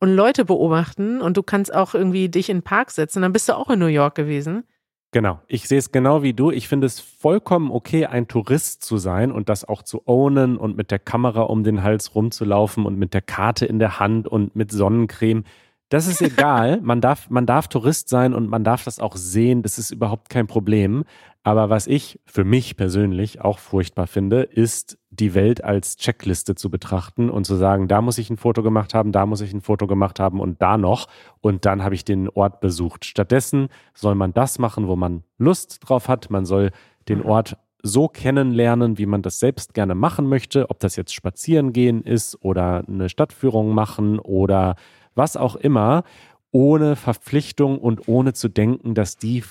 und 0.00 0.14
Leute 0.14 0.44
beobachten 0.44 1.20
und 1.20 1.36
du 1.36 1.42
kannst 1.42 1.74
auch 1.74 1.94
irgendwie 1.94 2.30
dich 2.30 2.48
in 2.48 2.58
den 2.58 2.62
Park 2.62 2.90
setzen. 2.90 3.20
Dann 3.20 3.32
bist 3.32 3.48
du 3.48 3.56
auch 3.56 3.68
in 3.68 3.78
New 3.78 3.86
York 3.86 4.14
gewesen. 4.14 4.64
Genau, 5.12 5.40
ich 5.46 5.68
sehe 5.68 5.78
es 5.78 5.92
genau 5.92 6.22
wie 6.24 6.32
du. 6.32 6.50
Ich 6.50 6.66
finde 6.66 6.86
es 6.86 6.98
vollkommen 6.98 7.70
okay, 7.70 8.06
ein 8.06 8.26
Tourist 8.26 8.82
zu 8.82 8.96
sein 8.96 9.30
und 9.30 9.48
das 9.48 9.64
auch 9.64 9.82
zu 9.82 10.08
ownen 10.08 10.56
und 10.56 10.76
mit 10.76 10.90
der 10.90 10.98
Kamera 10.98 11.42
um 11.42 11.62
den 11.62 11.84
Hals 11.84 12.16
rumzulaufen 12.16 12.84
und 12.84 12.98
mit 12.98 13.14
der 13.14 13.20
Karte 13.20 13.64
in 13.64 13.78
der 13.78 14.00
Hand 14.00 14.26
und 14.26 14.56
mit 14.56 14.72
Sonnencreme. 14.72 15.44
Das 15.88 16.06
ist 16.06 16.22
egal. 16.22 16.80
Man 16.82 17.00
darf, 17.00 17.30
man 17.30 17.46
darf 17.46 17.68
Tourist 17.68 18.08
sein 18.08 18.34
und 18.34 18.48
man 18.48 18.64
darf 18.64 18.84
das 18.84 18.98
auch 18.98 19.16
sehen. 19.16 19.62
Das 19.62 19.78
ist 19.78 19.90
überhaupt 19.90 20.28
kein 20.28 20.46
Problem. 20.46 21.04
Aber 21.42 21.68
was 21.68 21.86
ich 21.86 22.18
für 22.24 22.42
mich 22.42 22.76
persönlich 22.76 23.42
auch 23.42 23.58
furchtbar 23.58 24.06
finde, 24.06 24.42
ist 24.42 24.98
die 25.10 25.34
Welt 25.34 25.62
als 25.62 25.96
Checkliste 25.96 26.54
zu 26.54 26.70
betrachten 26.70 27.28
und 27.28 27.44
zu 27.44 27.56
sagen, 27.56 27.86
da 27.86 28.00
muss 28.00 28.16
ich 28.16 28.30
ein 28.30 28.38
Foto 28.38 28.62
gemacht 28.62 28.94
haben, 28.94 29.12
da 29.12 29.26
muss 29.26 29.42
ich 29.42 29.52
ein 29.52 29.60
Foto 29.60 29.86
gemacht 29.86 30.18
haben 30.18 30.40
und 30.40 30.60
da 30.62 30.78
noch 30.78 31.06
und 31.42 31.66
dann 31.66 31.84
habe 31.84 31.94
ich 31.94 32.04
den 32.04 32.30
Ort 32.30 32.60
besucht. 32.60 33.04
Stattdessen 33.04 33.68
soll 33.92 34.14
man 34.14 34.32
das 34.32 34.58
machen, 34.58 34.88
wo 34.88 34.96
man 34.96 35.22
Lust 35.36 35.80
drauf 35.86 36.08
hat. 36.08 36.30
Man 36.30 36.46
soll 36.46 36.70
den 37.10 37.18
mhm. 37.18 37.26
Ort 37.26 37.56
so 37.82 38.08
kennenlernen, 38.08 38.96
wie 38.96 39.04
man 39.04 39.20
das 39.20 39.38
selbst 39.38 39.74
gerne 39.74 39.94
machen 39.94 40.26
möchte, 40.26 40.70
ob 40.70 40.80
das 40.80 40.96
jetzt 40.96 41.12
spazieren 41.12 41.74
gehen 41.74 42.02
ist 42.02 42.38
oder 42.42 42.82
eine 42.88 43.10
Stadtführung 43.10 43.74
machen 43.74 44.18
oder 44.18 44.76
was 45.14 45.36
auch 45.36 45.56
immer, 45.56 46.04
ohne 46.50 46.96
Verpflichtung 46.96 47.78
und 47.78 48.08
ohne 48.08 48.32
zu 48.32 48.48
denken, 48.48 48.94
dass 48.94 49.16
die 49.16 49.42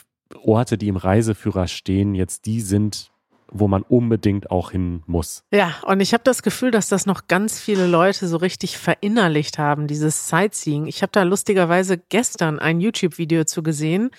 Orte, 0.44 0.78
die 0.78 0.88
im 0.88 0.98
Reiseführer 0.98 1.68
stehen, 1.68 2.16
jetzt 2.16 2.46
die 2.46 2.62
sind, 2.62 3.12
wo 3.54 3.68
man 3.68 3.84
unbedingt 3.84 4.50
auch 4.50 4.72
hin 4.72 5.04
muss. 5.06 5.44
Ja, 5.52 5.76
und 5.86 6.00
ich 6.00 6.14
habe 6.14 6.24
das 6.24 6.42
Gefühl, 6.42 6.72
dass 6.72 6.90
das 6.90 7.06
noch 7.06 7.28
ganz 7.28 7.60
viele 7.60 7.86
Leute 7.86 8.28
so 8.28 8.38
richtig 8.38 8.80
verinnerlicht 8.80 9.60
haben, 9.60 9.86
dieses 9.86 10.28
Sightseeing. 10.28 10.88
Ich 10.88 11.04
habe 11.04 11.12
da 11.12 11.22
lustigerweise 11.24 12.00
gestern 12.10 12.58
ein 12.58 12.82
YouTube-Video 12.82 13.44
zu 13.44 13.62
gesehen, 13.62 14.10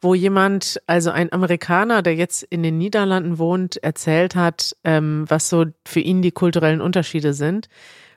wo 0.00 0.14
jemand, 0.14 0.80
also 0.86 1.10
ein 1.10 1.32
Amerikaner, 1.32 2.02
der 2.02 2.16
jetzt 2.16 2.42
in 2.42 2.62
den 2.62 2.76
Niederlanden 2.76 3.38
wohnt, 3.38 3.82
erzählt 3.82 4.36
hat, 4.36 4.76
ähm, 4.84 5.24
was 5.28 5.48
so 5.48 5.64
für 5.86 6.00
ihn 6.00 6.20
die 6.20 6.32
kulturellen 6.32 6.82
Unterschiede 6.82 7.32
sind. 7.32 7.68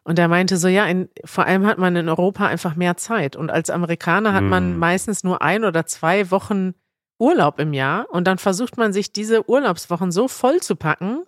Und 0.05 0.19
er 0.19 0.27
meinte 0.27 0.57
so, 0.57 0.67
ja, 0.67 0.85
in, 0.85 1.09
vor 1.25 1.45
allem 1.45 1.65
hat 1.65 1.79
man 1.79 1.95
in 1.95 2.07
Europa 2.07 2.47
einfach 2.47 2.75
mehr 2.75 2.95
Zeit. 2.95 3.35
Und 3.35 3.49
als 3.49 3.69
Amerikaner 3.69 4.33
hat 4.33 4.43
man 4.43 4.71
hm. 4.71 4.79
meistens 4.79 5.23
nur 5.23 5.41
ein 5.41 5.65
oder 5.65 5.85
zwei 5.85 6.31
Wochen 6.31 6.75
Urlaub 7.19 7.59
im 7.59 7.73
Jahr 7.73 8.07
und 8.11 8.27
dann 8.27 8.37
versucht 8.37 8.77
man 8.77 8.93
sich 8.93 9.13
diese 9.13 9.49
Urlaubswochen 9.49 10.11
so 10.11 10.27
voll 10.27 10.59
zu 10.59 10.75
packen, 10.75 11.23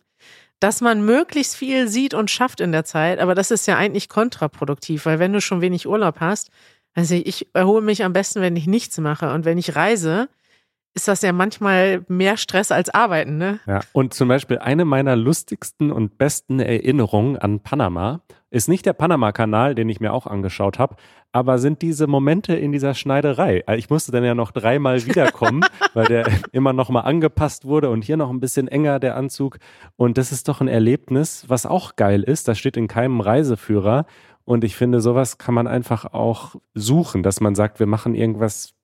dass 0.60 0.82
man 0.82 1.06
möglichst 1.06 1.56
viel 1.56 1.88
sieht 1.88 2.14
und 2.14 2.30
schafft 2.30 2.60
in 2.60 2.72
der 2.72 2.84
Zeit. 2.84 3.20
Aber 3.20 3.36
das 3.36 3.52
ist 3.52 3.68
ja 3.68 3.78
eigentlich 3.78 4.10
kontraproduktiv, 4.10 5.06
weil 5.06 5.20
wenn 5.20 5.34
du 5.34 5.42
schon 5.42 5.62
wenig 5.62 5.88
Urlaub 5.88 6.20
hast, 6.20 6.52
Also 6.98 7.14
ich 7.14 7.48
erhole 7.54 7.84
mich 7.84 8.04
am 8.04 8.12
besten, 8.12 8.42
wenn 8.42 8.56
ich 8.56 8.66
nichts 8.66 8.98
mache. 8.98 9.32
Und 9.32 9.46
wenn 9.46 9.60
ich 9.60 9.76
reise, 9.76 10.30
ist 10.98 11.08
das 11.08 11.22
ja 11.22 11.32
manchmal 11.32 12.04
mehr 12.08 12.38
Stress 12.38 12.72
als 12.72 12.90
Arbeiten, 12.90 13.38
ne? 13.38 13.60
Ja. 13.68 13.82
Und 13.94 14.16
zum 14.16 14.28
Beispiel 14.28 14.58
eine 14.58 14.84
meiner 14.84 15.16
lustigsten 15.16 15.92
und 15.92 16.18
besten 16.18 16.60
Erinnerungen 16.60 17.38
an 17.38 17.60
Panama 17.60 18.22
ist 18.50 18.68
nicht 18.68 18.86
der 18.88 18.94
Panama-Kanal, 18.94 19.76
den 19.76 19.90
ich 19.90 20.00
mir 20.00 20.12
auch 20.12 20.26
angeschaut 20.26 20.80
habe, 20.80 20.96
aber 21.32 21.60
sind 21.60 21.84
diese 21.84 22.08
Momente 22.08 22.56
in 22.56 22.72
dieser 22.72 22.96
Schneiderei. 22.96 23.64
Also 23.68 23.78
ich 23.78 23.92
musste 23.92 24.12
dann 24.12 24.24
ja 24.24 24.34
noch 24.34 24.52
dreimal 24.52 25.06
wiederkommen, 25.06 25.64
weil 25.94 26.08
der 26.08 26.28
immer 26.52 26.74
noch 26.74 26.90
mal 26.90 27.02
angepasst 27.02 27.66
wurde 27.66 27.92
und 27.92 28.04
hier 28.04 28.18
noch 28.18 28.32
ein 28.32 28.40
bisschen 28.40 28.68
enger 28.68 29.00
der 29.00 29.16
Anzug. 29.16 29.60
Und 29.98 30.18
das 30.18 30.32
ist 30.32 30.48
doch 30.48 30.62
ein 30.62 30.68
Erlebnis, 30.68 31.46
was 31.48 31.68
auch 31.68 31.96
geil 31.96 32.24
ist. 32.24 32.48
Das 32.48 32.58
steht 32.58 32.76
in 32.76 32.88
keinem 32.88 33.22
Reiseführer. 33.22 34.06
Und 34.46 34.64
ich 34.64 34.76
finde, 34.76 35.02
sowas 35.02 35.38
kann 35.38 35.54
man 35.54 35.68
einfach 35.68 36.06
auch 36.14 36.56
suchen, 36.74 37.22
dass 37.22 37.42
man 37.42 37.54
sagt, 37.54 37.80
wir 37.80 37.86
machen 37.86 38.16
irgendwas 38.16 38.77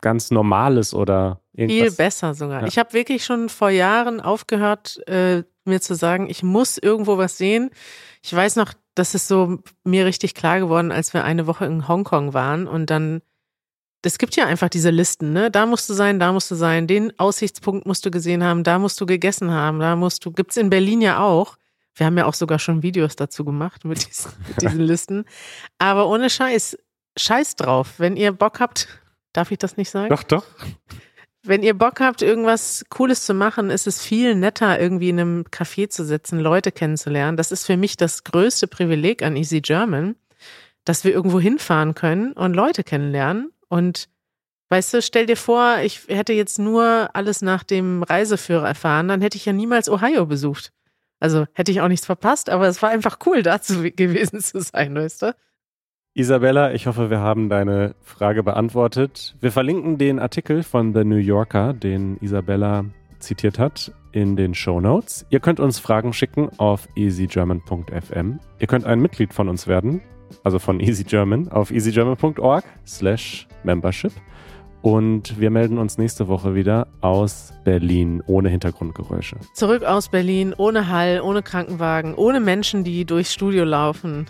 ganz 0.00 0.30
Normales 0.30 0.94
oder 0.94 1.40
irgendwas. 1.52 1.88
Viel 1.88 1.96
besser 1.96 2.34
sogar. 2.34 2.62
Ja. 2.62 2.66
Ich 2.66 2.78
habe 2.78 2.92
wirklich 2.92 3.24
schon 3.24 3.48
vor 3.48 3.70
Jahren 3.70 4.20
aufgehört, 4.20 5.00
äh, 5.08 5.44
mir 5.64 5.80
zu 5.80 5.94
sagen, 5.94 6.28
ich 6.28 6.42
muss 6.42 6.78
irgendwo 6.78 7.18
was 7.18 7.38
sehen. 7.38 7.70
Ich 8.22 8.34
weiß 8.34 8.56
noch, 8.56 8.74
das 8.94 9.14
ist 9.14 9.28
so 9.28 9.58
mir 9.82 10.06
richtig 10.06 10.34
klar 10.34 10.60
geworden, 10.60 10.92
als 10.92 11.14
wir 11.14 11.24
eine 11.24 11.46
Woche 11.46 11.64
in 11.66 11.88
Hongkong 11.88 12.34
waren 12.34 12.66
und 12.66 12.90
dann, 12.90 13.22
es 14.02 14.18
gibt 14.18 14.36
ja 14.36 14.46
einfach 14.46 14.68
diese 14.68 14.90
Listen, 14.90 15.32
ne? 15.32 15.50
Da 15.50 15.66
musst 15.66 15.88
du 15.88 15.94
sein, 15.94 16.20
da 16.20 16.32
musst 16.32 16.50
du 16.50 16.54
sein, 16.54 16.86
den 16.86 17.18
Aussichtspunkt 17.18 17.86
musst 17.86 18.04
du 18.04 18.10
gesehen 18.10 18.44
haben, 18.44 18.62
da 18.62 18.78
musst 18.78 19.00
du 19.00 19.06
gegessen 19.06 19.50
haben, 19.50 19.80
da 19.80 19.96
musst 19.96 20.24
du, 20.24 20.30
gibt's 20.30 20.56
in 20.56 20.70
Berlin 20.70 21.00
ja 21.00 21.20
auch. 21.20 21.56
Wir 21.94 22.06
haben 22.06 22.18
ja 22.18 22.26
auch 22.26 22.34
sogar 22.34 22.58
schon 22.58 22.82
Videos 22.82 23.16
dazu 23.16 23.44
gemacht 23.44 23.84
mit 23.84 24.06
diesen, 24.06 24.32
mit 24.48 24.62
diesen 24.62 24.80
Listen. 24.80 25.24
Aber 25.78 26.08
ohne 26.08 26.28
Scheiß, 26.28 26.76
Scheiß 27.16 27.56
drauf. 27.56 27.94
Wenn 27.98 28.16
ihr 28.16 28.32
Bock 28.32 28.60
habt, 28.60 28.88
Darf 29.34 29.50
ich 29.50 29.58
das 29.58 29.76
nicht 29.76 29.90
sagen? 29.90 30.08
Doch, 30.08 30.22
doch. 30.22 30.46
Wenn 31.42 31.62
ihr 31.62 31.74
Bock 31.74 32.00
habt, 32.00 32.22
irgendwas 32.22 32.86
Cooles 32.88 33.26
zu 33.26 33.34
machen, 33.34 33.68
ist 33.68 33.86
es 33.86 34.02
viel 34.02 34.34
netter, 34.34 34.80
irgendwie 34.80 35.10
in 35.10 35.20
einem 35.20 35.42
Café 35.42 35.90
zu 35.90 36.02
sitzen, 36.02 36.38
Leute 36.38 36.72
kennenzulernen. 36.72 37.36
Das 37.36 37.52
ist 37.52 37.66
für 37.66 37.76
mich 37.76 37.98
das 37.98 38.24
größte 38.24 38.66
Privileg 38.66 39.22
an 39.22 39.36
Easy 39.36 39.60
German, 39.60 40.16
dass 40.84 41.04
wir 41.04 41.12
irgendwo 41.12 41.38
hinfahren 41.38 41.94
können 41.94 42.32
und 42.32 42.54
Leute 42.54 42.82
kennenlernen. 42.82 43.52
Und 43.68 44.08
weißt 44.70 44.94
du, 44.94 45.02
stell 45.02 45.26
dir 45.26 45.36
vor, 45.36 45.78
ich 45.82 46.08
hätte 46.08 46.32
jetzt 46.32 46.58
nur 46.58 47.10
alles 47.12 47.42
nach 47.42 47.62
dem 47.62 48.02
Reiseführer 48.02 48.68
erfahren, 48.68 49.08
dann 49.08 49.20
hätte 49.20 49.36
ich 49.36 49.44
ja 49.44 49.52
niemals 49.52 49.90
Ohio 49.90 50.24
besucht. 50.24 50.72
Also 51.20 51.46
hätte 51.52 51.72
ich 51.72 51.82
auch 51.82 51.88
nichts 51.88 52.06
verpasst, 52.06 52.48
aber 52.48 52.68
es 52.68 52.80
war 52.80 52.88
einfach 52.88 53.18
cool, 53.26 53.42
da 53.42 53.58
gewesen 53.96 54.40
zu 54.40 54.60
sein, 54.60 54.94
weißt 54.94 55.22
du? 55.22 55.36
Isabella, 56.16 56.72
ich 56.72 56.86
hoffe, 56.86 57.10
wir 57.10 57.18
haben 57.18 57.48
deine 57.48 57.96
Frage 58.00 58.44
beantwortet. 58.44 59.34
Wir 59.40 59.50
verlinken 59.50 59.98
den 59.98 60.20
Artikel 60.20 60.62
von 60.62 60.94
The 60.94 61.02
New 61.02 61.16
Yorker, 61.16 61.72
den 61.72 62.18
Isabella 62.18 62.84
zitiert 63.18 63.58
hat, 63.58 63.90
in 64.12 64.36
den 64.36 64.54
Show 64.54 64.80
Notes. 64.80 65.26
Ihr 65.30 65.40
könnt 65.40 65.58
uns 65.58 65.80
Fragen 65.80 66.12
schicken 66.12 66.50
auf 66.56 66.86
easygerman.fm. 66.94 68.38
Ihr 68.60 68.66
könnt 68.68 68.84
ein 68.84 69.00
Mitglied 69.00 69.34
von 69.34 69.48
uns 69.48 69.66
werden, 69.66 70.02
also 70.44 70.60
von 70.60 70.78
Easy 70.78 71.02
German, 71.02 71.48
auf 71.48 71.72
easygerman.org 71.72 72.64
slash 72.86 73.48
membership. 73.64 74.12
Und 74.82 75.40
wir 75.40 75.50
melden 75.50 75.78
uns 75.78 75.98
nächste 75.98 76.28
Woche 76.28 76.54
wieder 76.54 76.86
aus 77.00 77.52
Berlin 77.64 78.22
ohne 78.28 78.50
Hintergrundgeräusche. 78.50 79.38
Zurück 79.54 79.82
aus 79.82 80.10
Berlin, 80.10 80.54
ohne 80.56 80.90
Hall, 80.90 81.20
ohne 81.24 81.42
Krankenwagen, 81.42 82.14
ohne 82.14 82.38
Menschen, 82.38 82.84
die 82.84 83.04
durchs 83.04 83.32
Studio 83.32 83.64
laufen. 83.64 84.26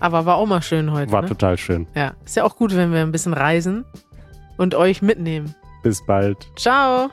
Aber 0.00 0.26
war 0.26 0.36
auch 0.36 0.46
mal 0.46 0.62
schön 0.62 0.92
heute. 0.92 1.10
War 1.12 1.22
ne? 1.22 1.28
total 1.28 1.56
schön. 1.56 1.86
Ja, 1.94 2.12
ist 2.24 2.36
ja 2.36 2.44
auch 2.44 2.56
gut, 2.56 2.74
wenn 2.76 2.92
wir 2.92 3.00
ein 3.00 3.12
bisschen 3.12 3.34
reisen 3.34 3.84
und 4.56 4.74
euch 4.74 5.02
mitnehmen. 5.02 5.54
Bis 5.82 6.04
bald. 6.04 6.46
Ciao. 6.56 7.10